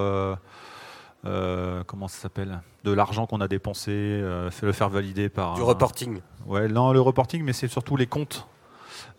[1.25, 5.55] euh, comment ça s'appelle, de l'argent qu'on a dépensé, euh, le faire valider par...
[5.55, 6.19] Du reporting.
[6.45, 8.47] Ouais, non, le reporting, mais c'est surtout les comptes.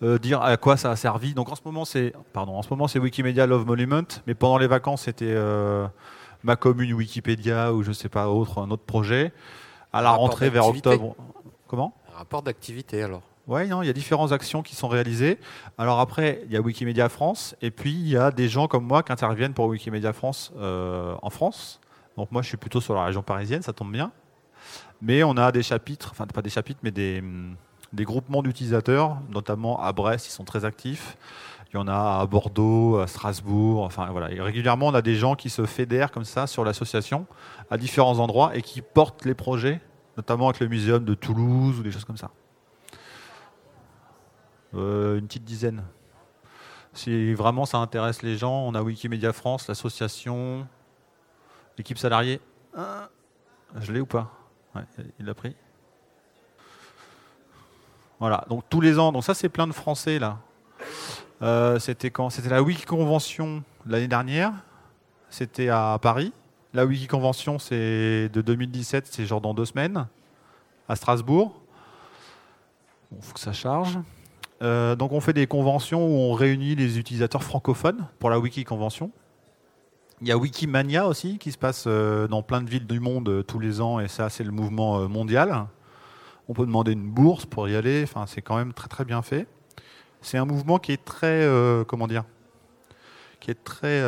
[0.03, 1.34] Euh, dire à quoi ça a servi.
[1.34, 4.59] Donc en ce moment, c'est pardon, en ce moment c'est Wikimedia Love Monument, mais pendant
[4.59, 5.36] les vacances, c'était
[6.42, 9.32] ma commune Wikipédia ou je sais pas autre un autre projet.
[9.92, 11.14] À la rentrée vers octobre.
[11.68, 11.94] Comment?
[12.12, 13.22] Un rapport d'activité alors.
[13.48, 15.38] Non, il y a différentes actions qui sont réalisées.
[15.76, 18.84] Alors après, il y a Wikimedia France, et puis il y a des gens comme
[18.84, 21.80] moi qui interviennent pour Wikimedia France euh, en France.
[22.16, 24.12] Donc moi, je suis plutôt sur la région parisienne, ça tombe bien.
[25.00, 27.56] Mais on a des chapitres, enfin pas des chapitres, mais des, hum,
[27.92, 31.16] des groupements d'utilisateurs, notamment à Brest, ils sont très actifs.
[31.72, 33.82] Il y en a à Bordeaux, à Strasbourg.
[33.84, 37.26] Enfin voilà, et régulièrement, on a des gens qui se fédèrent comme ça sur l'association
[37.70, 39.80] à différents endroits et qui portent les projets,
[40.18, 42.30] notamment avec le muséum de Toulouse ou des choses comme ça.
[44.74, 45.82] Euh, une petite dizaine.
[46.92, 50.66] Si vraiment ça intéresse les gens, on a Wikimedia France, l'association,
[51.78, 52.40] l'équipe salariée.
[53.80, 54.32] Je l'ai ou pas
[55.18, 55.54] Il l'a pris.
[58.20, 60.38] Voilà, donc tous les ans, donc ça c'est plein de Français là.
[61.42, 62.30] Euh, c'était quand?
[62.30, 64.52] C'était la Wiki Convention l'année dernière.
[65.28, 66.32] C'était à Paris.
[66.72, 70.06] La Wiki Convention, c'est de 2017, c'est genre dans deux semaines,
[70.88, 71.60] à Strasbourg.
[73.10, 73.98] Il faut que ça charge.
[74.62, 78.62] Euh, donc on fait des conventions où on réunit les utilisateurs francophones pour la Wiki
[78.62, 79.10] Convention.
[80.22, 83.28] Il y a Wikimania aussi qui se passe euh, dans plein de villes du monde
[83.28, 85.66] euh, tous les ans et ça c'est le mouvement mondial.
[86.46, 89.20] On peut demander une bourse pour y aller, enfin c'est quand même très très bien
[89.22, 89.48] fait.
[90.20, 91.44] C'est un mouvement qui est très
[91.88, 92.22] comment dire
[93.40, 94.00] qui est très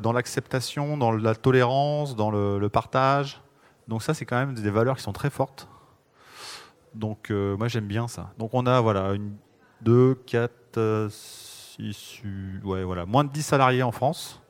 [0.00, 3.42] dans l'acceptation, dans la tolérance, dans le, partage.
[3.88, 5.68] Donc ça c'est quand même des valeurs qui sont très fortes.
[6.94, 8.32] Donc moi j'aime bien ça.
[8.38, 9.34] Donc on a voilà une,
[9.82, 12.22] 2, 4, 6,
[12.64, 14.40] ouais, voilà, moins de 10 salariés en France.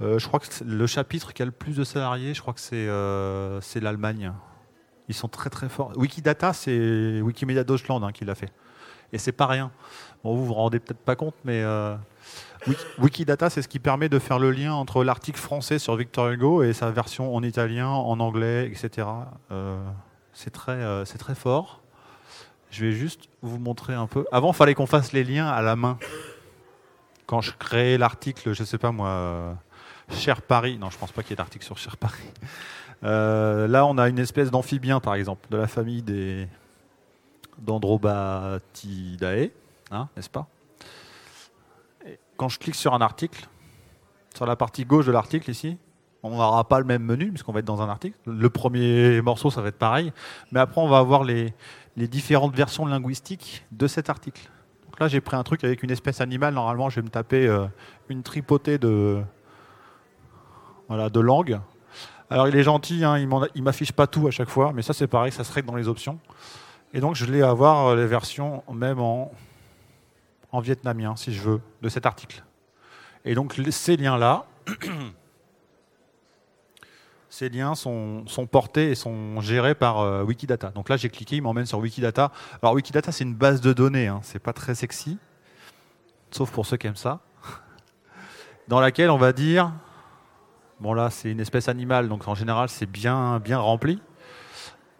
[0.00, 2.60] Euh, je crois que le chapitre qui a le plus de salariés, je crois que
[2.60, 4.32] c'est euh, l'Allemagne.
[5.08, 5.92] Ils sont très très forts.
[5.96, 8.52] Wikidata, c'est Wikimedia Deutschland hein, qui l'a fait.
[9.12, 9.70] Et c'est pas rien.
[10.24, 11.94] Bon, vous vous rendez peut-être pas compte, mais euh,
[12.98, 16.62] Wikidata, c'est ce qui permet de faire le lien entre l'article français sur Victor Hugo
[16.62, 19.06] et sa version en italien, en anglais, etc.
[20.32, 21.82] c'est très, très fort.
[22.70, 24.24] Je vais juste vous montrer un peu.
[24.32, 25.96] Avant, il fallait qu'on fasse les liens à la main.
[27.26, 29.56] Quand je créais l'article, je sais pas moi,
[30.10, 30.78] Cher Paris.
[30.78, 32.22] Non, je pense pas qu'il y ait d'article sur Cher Paris.
[33.02, 36.48] Euh, là, on a une espèce d'amphibien, par exemple, de la famille des
[37.58, 39.50] Dendrobatidae,
[39.90, 40.46] hein, n'est-ce pas?
[42.36, 43.46] Quand je clique sur un article,
[44.34, 45.78] sur la partie gauche de l'article ici,
[46.22, 48.16] on n'aura pas le même menu puisqu'on va être dans un article.
[48.26, 50.12] Le premier morceau, ça va être pareil,
[50.50, 51.54] mais après, on va avoir les,
[51.96, 54.50] les différentes versions linguistiques de cet article.
[54.86, 56.54] Donc là, j'ai pris un truc avec une espèce animale.
[56.54, 57.66] Normalement, je vais me taper euh,
[58.08, 59.22] une tripotée de,
[60.88, 61.60] voilà, de langues.
[62.30, 63.18] Alors, il est gentil, hein,
[63.54, 65.88] il m'affiche pas tout à chaque fois, mais ça, c'est pareil, ça serait dans les
[65.88, 66.18] options.
[66.92, 69.32] Et donc, je vais avoir euh, les versions même en,
[70.52, 72.44] en vietnamien, si je veux, de cet article.
[73.24, 74.46] Et donc, ces liens-là,
[77.28, 80.70] ces liens sont, portés et sont gérés par euh, Wikidata.
[80.70, 82.30] Donc là, j'ai cliqué, il m'emmène sur Wikidata.
[82.62, 84.20] Alors Wikidata, c'est une base de données, hein.
[84.22, 85.18] c'est pas très sexy,
[86.30, 87.18] sauf pour ceux qui aiment ça,
[88.68, 89.72] dans laquelle on va dire,
[90.80, 94.00] bon là, c'est une espèce animale, donc en général, c'est bien, bien rempli.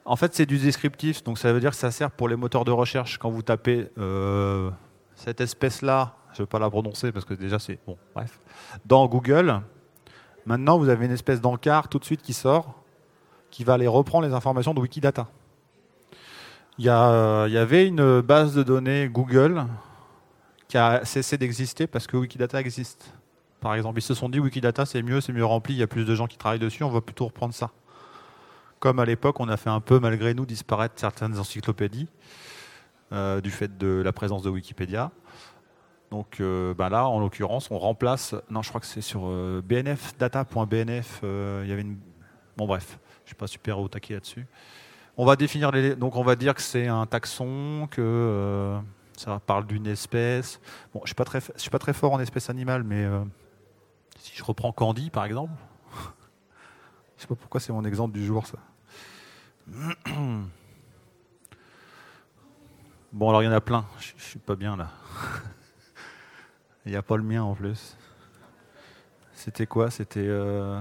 [0.04, 2.64] En fait, c'est du descriptif, donc ça veut dire que ça sert pour les moteurs
[2.64, 3.18] de recherche.
[3.18, 4.70] Quand vous tapez euh,
[5.14, 8.38] cette espèce-là, je ne vais pas la prononcer parce que déjà c'est bon, bref,
[8.84, 9.62] dans Google,
[10.46, 12.74] Maintenant, vous avez une espèce d'encart tout de suite qui sort,
[13.50, 15.26] qui va aller reprendre les informations de Wikidata.
[16.76, 19.64] Il y, il y avait une base de données Google
[20.68, 23.14] qui a cessé d'exister parce que Wikidata existe.
[23.64, 25.86] Par exemple, ils se sont dit Wikidata c'est mieux, c'est mieux rempli, il y a
[25.86, 27.70] plus de gens qui travaillent dessus, on va plutôt reprendre ça.
[28.78, 32.08] Comme à l'époque, on a fait un peu malgré nous disparaître certaines encyclopédies
[33.12, 35.12] euh, du fait de la présence de Wikipédia.
[36.10, 38.34] Donc euh, bah là, en l'occurrence, on remplace.
[38.50, 41.20] Non, je crois que c'est sur euh, bnfdata.bnf.
[41.22, 41.96] Il y avait une.
[42.58, 44.46] Bon, bref, je suis pas super au taquet là-dessus.
[45.16, 45.96] On va définir les.
[45.96, 48.76] Donc, on va dire que c'est un taxon, que
[49.16, 50.60] ça parle d'une espèce.
[50.92, 53.08] Bon, je suis pas très, je suis pas très fort en espèces animales, mais
[54.24, 55.52] si je reprends Candy, par exemple,
[57.16, 58.58] je sais pas pourquoi c'est mon exemple du jour, ça.
[63.12, 63.86] Bon, alors il y en a plein.
[64.00, 64.90] Je, je suis pas bien là.
[66.84, 67.96] Il n'y a pas le mien en plus.
[69.34, 69.88] C'était quoi?
[69.88, 70.26] C'était.
[70.26, 70.80] Euh,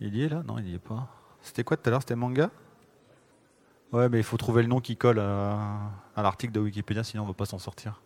[0.00, 0.42] il y est là?
[0.42, 1.06] Non, il n'y est pas.
[1.42, 2.00] C'était quoi tout à l'heure?
[2.00, 2.50] C'était manga?
[3.92, 7.26] Ouais, mais il faut trouver le nom qui colle à, l'article de Wikipédia, sinon on
[7.26, 8.00] ne va pas s'en sortir.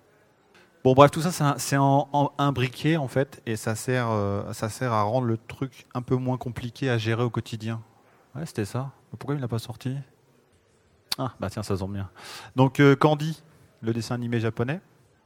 [0.84, 4.92] Bon, bref, tout ça, c'est un, briquet en fait, et ça sert, euh, ça sert
[4.92, 7.80] à rendre le truc un peu moins compliqué à gérer au quotidien.
[8.34, 8.90] Ouais, c'était ça.
[9.10, 9.96] Pourquoi il n'a pas sorti?
[11.18, 12.10] Ah, bah tiens, ça tombe bien.
[12.56, 13.42] Donc, euh, Candy,
[13.80, 14.80] le dessin animé japonais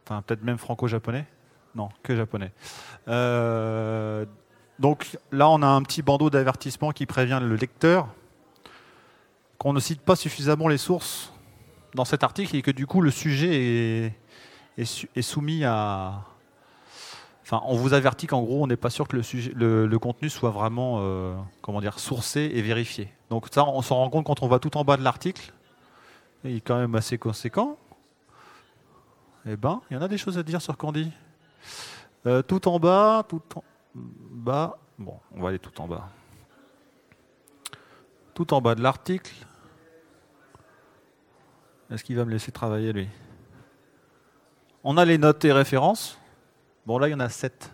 [0.07, 1.27] enfin peut-être même franco-japonais?
[1.75, 2.53] Non, que japonais.
[3.09, 4.25] Euh,
[4.79, 8.09] donc là, on a un petit bandeau d'avertissement qui prévient le lecteur
[9.59, 11.33] qu'on ne cite pas suffisamment les sources
[11.95, 14.15] dans cet article et que du coup le sujet est,
[14.85, 16.25] soumis à.
[17.43, 20.29] Enfin, on vous avertit qu'en gros, on n'est pas sûr que le, sujet, le, contenu
[20.29, 23.13] soit vraiment, euh, comment dire, sourcé et vérifié.
[23.31, 25.53] Donc ça, on s'en rend compte quand on va tout en bas de l'article.
[26.45, 27.79] Il est quand même assez conséquent.
[29.47, 31.13] Eh ben, il y en a des choses à dire sur Candy.
[32.27, 33.63] Euh, tout en bas, tout en
[33.95, 34.77] bas.
[34.99, 36.09] Bon, on va aller tout en bas.
[38.35, 39.33] Tout en bas de l'article.
[41.91, 43.09] Est-ce qu'il va me laisser travailler lui?
[44.89, 46.17] On a les notes et références.
[46.87, 47.73] Bon, là, il y en a sept.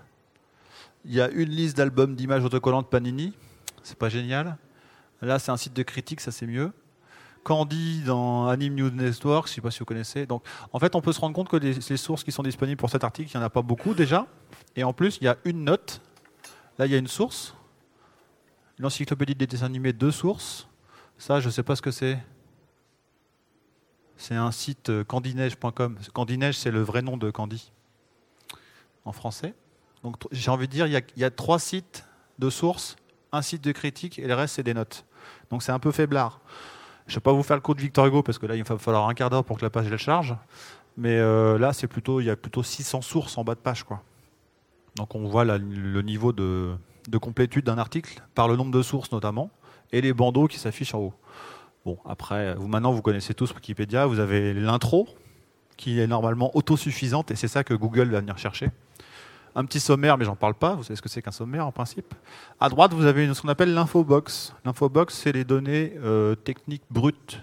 [1.05, 3.35] Il y a une liste d'albums d'images autocollantes Panini.
[3.83, 4.57] C'est pas génial.
[5.21, 6.73] Là, c'est un site de critique, ça c'est mieux.
[7.45, 10.25] Candy dans Anime News Network, je ne sais pas si vous connaissez.
[10.25, 10.43] Donc,
[10.73, 13.05] en fait, on peut se rendre compte que les, sources qui sont disponibles pour cet
[13.05, 14.27] article, il n'y en a pas beaucoup déjà.
[14.75, 16.01] Et en plus, il y a une note.
[16.79, 17.55] Là, il y a une source.
[18.79, 20.67] L'encyclopédie des dessins animés, deux sources.
[21.19, 22.19] Ça, je ne sais pas ce que c'est.
[24.17, 25.99] C'est un site euh, candineige.com.
[26.13, 27.73] Candineige, c'est le vrai nom de Candy
[29.05, 29.55] en français.
[30.03, 32.05] Donc, j'ai envie de dire, il y, a, trois sites
[32.39, 32.97] de sources,
[33.31, 35.05] un site de critique et le reste, c'est des notes.
[35.51, 36.41] Donc, c'est un peu faiblard.
[37.07, 38.65] Je ne vais pas vous faire le coup de Victor Hugo parce que là, il
[38.65, 40.37] va falloir un quart d'heure pour que la page elle charge.
[40.97, 43.85] Mais euh, là, c'est plutôt, il y a plutôt 600 sources en bas de page.
[44.97, 46.77] Donc on voit le niveau de,
[47.21, 49.51] complétude d'un article par le nombre de sources notamment
[49.91, 51.15] et les bandeaux qui s'affichent en haut.
[51.85, 54.07] Bon, après, vous maintenant, vous connaissez tous Wikipédia.
[54.07, 55.09] Vous avez l'intro
[55.77, 58.71] qui est normalement autosuffisante et c'est ça que Google va venir chercher
[59.55, 60.75] un petit sommaire, mais j'en parle pas.
[60.75, 62.15] Vous savez ce que c'est qu'un sommaire en principe.
[62.61, 64.55] À droite, vous avez ce qu'on appelle l'infobox.
[64.65, 67.41] L'infobox, c'est les données euh, techniques brutes.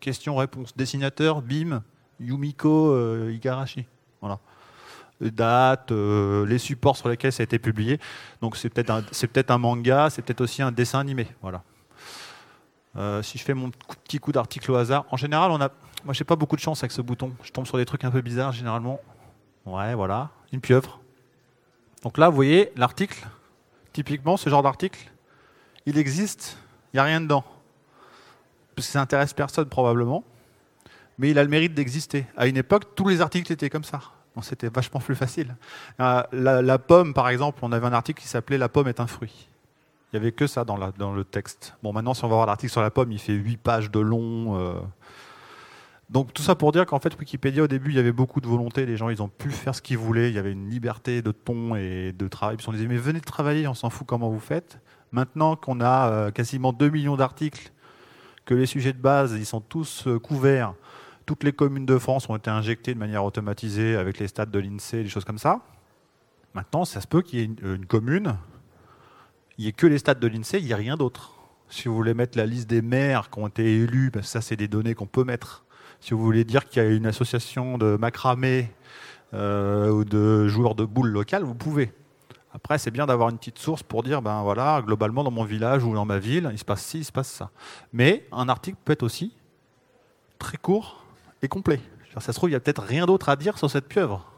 [0.00, 0.76] Questions-réponses.
[0.76, 1.82] Dessinateur, BIM,
[2.20, 3.86] Yumiko euh, Igarashi.
[4.20, 4.38] Voilà.
[5.20, 7.98] Date, euh, les supports sur lesquels ça a été publié.
[8.40, 11.26] Donc c'est peut-être un, peut un manga, c'est peut-être aussi un dessin animé.
[11.40, 11.62] Voilà.
[13.22, 13.70] Si je fais mon
[14.04, 15.70] petit coup d'article au hasard, en général, on a,
[16.04, 17.32] moi j'ai pas beaucoup de chance avec ce bouton.
[17.42, 19.00] Je tombe sur des trucs un peu bizarres généralement.
[19.66, 21.00] Ouais, voilà, une pieuvre.
[22.02, 23.26] Donc là, vous voyez, l'article,
[23.92, 25.10] typiquement, ce genre d'article,
[25.86, 26.58] il existe,
[26.92, 27.44] il n'y a rien dedans.
[28.74, 30.22] Parce que ça n'intéresse personne probablement,
[31.18, 32.26] mais il a le mérite d'exister.
[32.36, 34.00] À une époque, tous les articles étaient comme ça.
[34.42, 35.54] C'était vachement plus facile.
[36.00, 39.06] Euh, la, pomme, par exemple, on avait un article qui s'appelait La pomme est un
[39.06, 39.48] fruit.
[40.14, 41.74] Il n'y avait que ça dans, le texte.
[41.82, 43.98] Bon, maintenant, si on va voir l'article sur la pomme, il fait 8 pages de
[43.98, 44.56] long.
[44.56, 44.74] Euh,
[46.08, 48.46] donc tout ça pour dire qu'en fait Wikipédia au début il y avait beaucoup de
[48.46, 51.20] volonté, les gens ils ont pu faire ce qu'ils voulaient, il y avait une liberté
[51.20, 52.56] de ton et de travail.
[52.58, 54.78] Puis on disait mais venez travailler, on s'en fout comment vous faites.
[55.10, 57.72] Maintenant qu'on a euh, quasiment 2 millions d'articles,
[58.44, 60.74] que les sujets de base ils sont tous euh, couverts,
[61.26, 64.58] toutes les communes de France ont été injectées de manière automatisée avec les stats de
[64.60, 65.62] l'INSEE, des choses comme ça.
[66.54, 68.36] Maintenant ça se peut qu'il y ait une, commune,
[69.58, 71.32] il n'y ait que les stats de l'INSEE, il n'y a rien d'autre.
[71.68, 74.56] Si vous voulez mettre la liste des maires qui ont été élus, que ça c'est
[74.56, 75.64] des données qu'on peut mettre
[76.04, 78.70] si vous voulez dire qu'il y a une association de macramé
[79.32, 81.94] euh, ou de joueurs de boules locales, vous pouvez.
[82.52, 85.82] Après, c'est bien d'avoir une petite source pour dire, ben voilà, globalement dans mon village
[85.82, 87.50] ou dans ma ville, il se passe ci, il se passe ça.
[87.94, 89.34] Mais un article peut être aussi
[90.38, 91.06] très court
[91.40, 91.80] et complet.
[92.20, 94.30] Ça se trouve, il n'y a peut-être rien d'autre à dire sur cette pieuvre.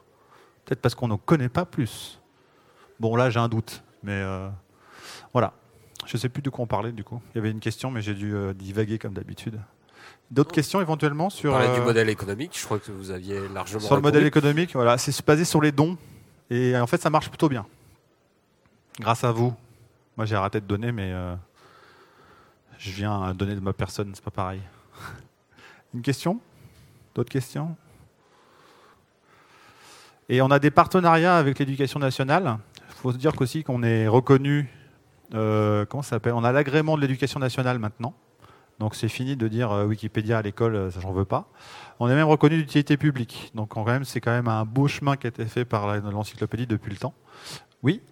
[0.64, 2.20] Peut-être parce qu'on ne connaît pas plus.
[3.00, 3.82] Bon, là, j'ai un doute.
[4.04, 4.48] Mais euh,
[5.36, 5.52] voilà.
[6.06, 7.20] Je ne sais plus de quoi on parlait, du coup.
[7.34, 9.60] Il y avait une question, mais j'ai dû euh, divaguer comme d'habitude.
[10.30, 11.52] D'autres questions éventuellement sur.
[11.52, 13.80] On du euh, modèle économique, je crois que vous aviez largement.
[13.80, 15.98] Sur le modèle économique, voilà, c'est basé sur les dons.
[16.48, 17.66] Et en fait, ça marche plutôt bien.
[18.98, 19.54] Grâce à vous.
[20.16, 21.34] Moi, j'ai arrêté de donner, mais euh,
[22.78, 24.62] je viens donner de ma personne, c'est pas pareil.
[25.94, 26.40] Une question?
[27.14, 27.76] D'autres questions?
[30.30, 32.56] Et on a des partenariats avec l'éducation nationale.
[32.88, 34.70] Il faut se dire qu'aussi qu'on est reconnu.
[35.34, 36.32] Euh, comment ça s'appelle?
[36.34, 38.14] On a l'agrément de l'éducation nationale maintenant.
[38.78, 41.48] Donc c'est fini de dire euh, Wikipédia à l'école, euh, ça j'en veux pas.
[41.98, 43.50] On est même reconnu d'utilité publique.
[43.54, 46.66] Donc quand même, c'est quand même un beau chemin qui a été fait par l'encyclopédie
[46.66, 47.14] depuis le temps.
[47.82, 48.02] Oui?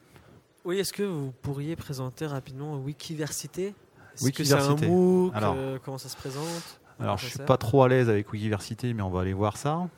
[0.64, 3.74] Oui, est-ce que vous pourriez présenter rapidement Wikiversité?
[4.14, 6.80] Est-ce que c'est un MOOC alors, euh, Comment ça se présente?
[6.98, 9.88] Alors je suis pas trop à l'aise avec Wikiversité, mais on va aller voir ça.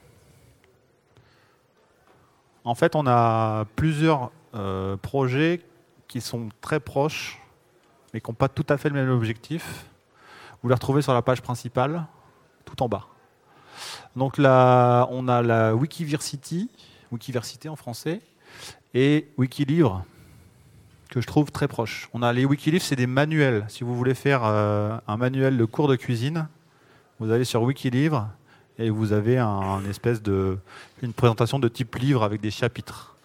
[2.65, 4.33] En fait, on a plusieurs
[5.03, 5.61] projets
[6.09, 7.41] qui sont très proches,
[8.13, 9.87] mais qui n'ont pas tout à fait le même objectif.
[10.63, 12.07] Vous les retrouvez sur la page principale,
[12.65, 13.07] tout en bas.
[14.15, 16.71] Donc là, on a la Wikiversity,
[17.13, 18.21] Wikiversité en français,
[18.95, 20.05] et Wikilivre,
[21.11, 22.09] que je trouve très proche.
[22.13, 23.65] On a les Wikilivres, c'est des manuels.
[23.69, 26.49] Si vous voulez faire euh, un manuel de cours de cuisine,
[27.19, 28.29] vous allez sur Wikilivre
[28.79, 30.59] et vous avez un, espèce de
[31.03, 33.16] une présentation de type livre avec des chapitres.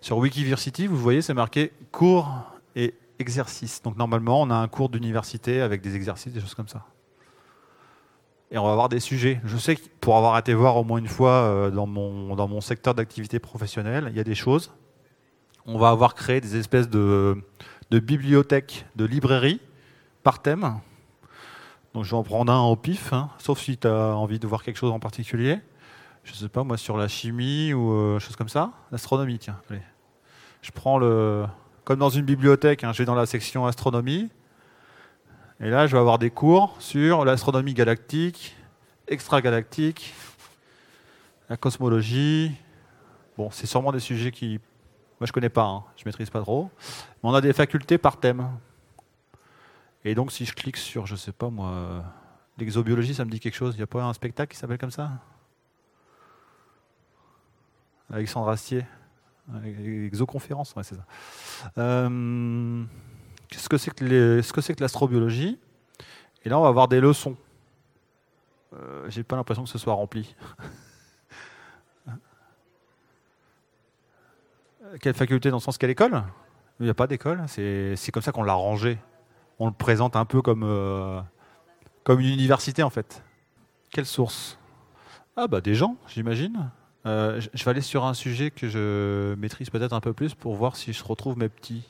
[0.00, 2.26] Sur Wikiversity, vous voyez, c'est marqué cours
[2.74, 3.82] et exercices.
[3.82, 6.86] Donc normalement, on a un cours d'université avec des exercices, des choses comme ça.
[8.50, 9.40] et on va avoir des sujets.
[9.44, 12.94] Je sais que pour avoir été voir au moins une fois euh, dans, mon, secteur
[12.94, 14.72] d'activité professionnelle, il y a des choses.
[15.66, 17.36] On va avoir créé des espèces de,
[17.90, 19.60] de bibliothèques, de librairies
[20.22, 20.80] par thème.
[21.92, 24.46] Donc je vais en prendre un au pif, hein, sauf si tu as envie de
[24.46, 25.58] voir quelque chose en particulier.
[26.30, 28.70] Je ne sais pas, moi, sur la chimie ou euh, chose comme ça.
[28.92, 29.60] L'astronomie, tiens.
[30.62, 31.44] Je prends le.
[31.84, 34.30] Comme dans une bibliothèque, hein, je vais dans la section astronomie.
[35.58, 38.54] Et là, je vais avoir des cours sur l'astronomie galactique,
[39.08, 40.14] extragalactique,
[41.48, 42.52] la cosmologie.
[43.36, 44.60] Bon, c'est sûrement des sujets qui,
[45.18, 46.70] moi, je connais pas, hein, je maîtrise pas trop.
[47.22, 48.46] Mais on a des facultés par thème.
[50.04, 52.04] Et donc, si je clique sur, je sais pas moi,
[52.56, 53.74] l'exobiologie, ça me dit quelque chose.
[53.74, 55.10] Il n'y a pas un spectacle qui s'appelle comme ça?
[58.12, 58.84] Alexandre Astier.
[59.64, 61.04] Exoconférence, ouais, c'est ça.
[61.78, 62.84] Euh,
[63.52, 65.58] ce que c'est que, l'astrobiologie?
[66.44, 67.36] Et là, on va avoir des leçons.
[68.74, 70.36] Euh, J'ai pas l'impression que ce soit rempli.
[75.00, 76.22] quelle faculté dans le sens quelle école?
[76.78, 77.42] Il n'y a pas d'école.
[77.46, 78.98] C'est comme ça qu'on l'a rangé.
[79.58, 81.20] On le présente un peu comme, euh,
[82.04, 83.22] comme une université en fait.
[83.90, 84.58] Quelle source?
[85.36, 86.70] Ah bah des gens, j'imagine.
[87.06, 90.54] Euh, je vais aller sur un sujet que je maîtrise peut-être un peu plus pour
[90.54, 91.82] voir si je retrouve mes petits.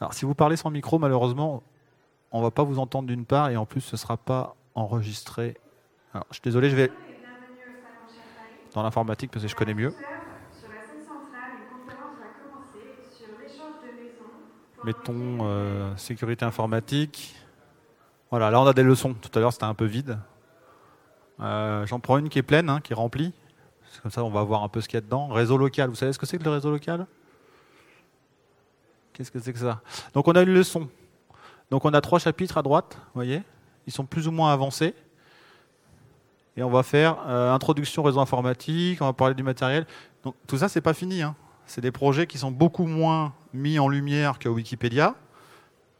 [0.00, 1.62] Alors, si vous parlez sans micro, malheureusement,
[2.32, 4.56] on ne va pas vous entendre d'une part et en plus, ce ne sera pas
[4.74, 5.56] enregistré.
[6.12, 6.90] Alors, je suis désolé, je vais
[8.74, 9.94] dans l'informatique parce que je connais mieux.
[14.84, 17.36] Mettons euh, sécurité informatique.
[18.30, 19.14] Voilà, là on a des leçons.
[19.14, 20.18] Tout à l'heure c'était un peu vide.
[21.40, 23.32] Euh, j'en prends une qui est pleine, hein, qui est remplie.
[24.00, 25.28] Comme ça on va voir un peu ce qu'il y a dedans.
[25.28, 27.06] Réseau local, vous savez ce que c'est que le réseau local?
[29.12, 29.80] Qu'est-ce que c'est que ça?
[30.14, 30.88] Donc on a une leçon.
[31.70, 33.42] Donc on a trois chapitres à droite, vous voyez?
[33.86, 34.94] Ils sont plus ou moins avancés.
[36.56, 39.86] Et on va faire euh, introduction réseau informatique, on va parler du matériel.
[40.22, 41.22] Donc tout ça, c'est pas fini.
[41.22, 41.34] Hein.
[41.66, 45.14] C'est des projets qui sont beaucoup moins mis en lumière que Wikipédia.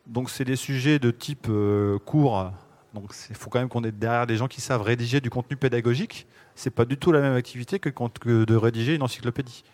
[0.06, 2.52] Donc c'est des sujets de type euh, court.
[2.94, 5.56] Donc il faut quand même qu'on ait derrière des gens qui savent rédiger du contenu
[5.56, 6.26] pédagogique.
[6.54, 9.64] C'est pas du tout la même activité que, de rédiger une encyclopédie.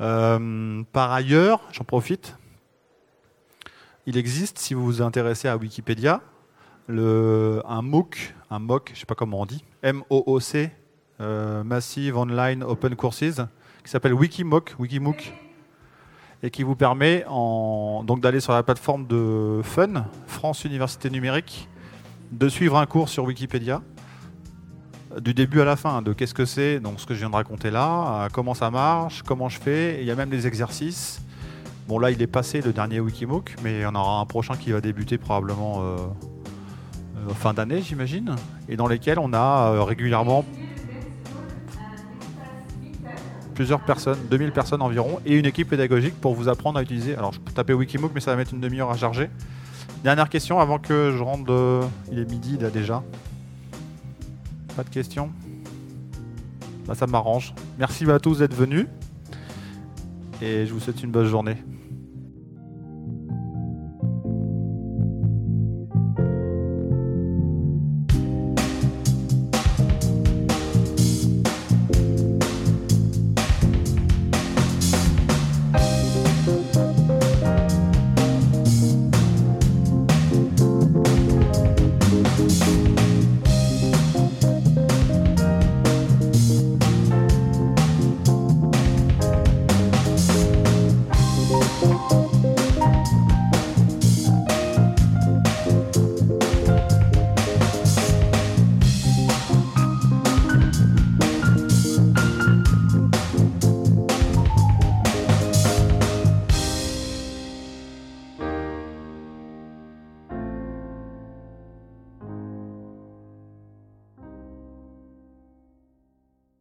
[0.00, 2.36] Euh, par ailleurs, j'en profite,
[4.06, 6.22] il existe, si vous vous intéressez à Wikipédia,
[6.88, 10.70] un MOOC, un MOOC, je sais pas comment on dit, M-O-O-C,
[11.20, 13.40] euh, Massive Online Open Courses,
[13.84, 15.32] qui s'appelle Wikimoc, Wikimook,
[16.42, 21.68] et qui vous permet donc d'aller sur la plateforme de Fun, France Université Numérique,
[22.32, 23.82] de suivre un cours sur Wikipédia,
[25.20, 27.34] du début à la fin, de qu'est-ce que c'est, donc ce que je viens de
[27.34, 31.20] raconter là, comment ça marche, comment je fais, il y a même des exercices.
[31.88, 34.80] Bon là il est passé le dernier Wikimook, mais on aura un prochain qui va
[34.80, 35.96] débuter probablement euh,
[37.28, 38.34] euh, fin d'année j'imagine,
[38.68, 40.46] et dans lesquels on a euh, régulièrement
[43.54, 47.14] plusieurs personnes, 2000 personnes environ, et une équipe pédagogique pour vous apprendre à utiliser.
[47.14, 49.28] Alors je peux taper Wikimook mais ça va mettre une demi-heure à charger.
[50.02, 53.04] Dernière question avant que je rentre, il est midi là déjà.
[54.76, 55.30] Pas de questions
[56.86, 57.54] bah, Ça m'arrange.
[57.78, 58.86] Merci à tous d'être venus.
[60.40, 61.56] Et je vous souhaite une bonne journée.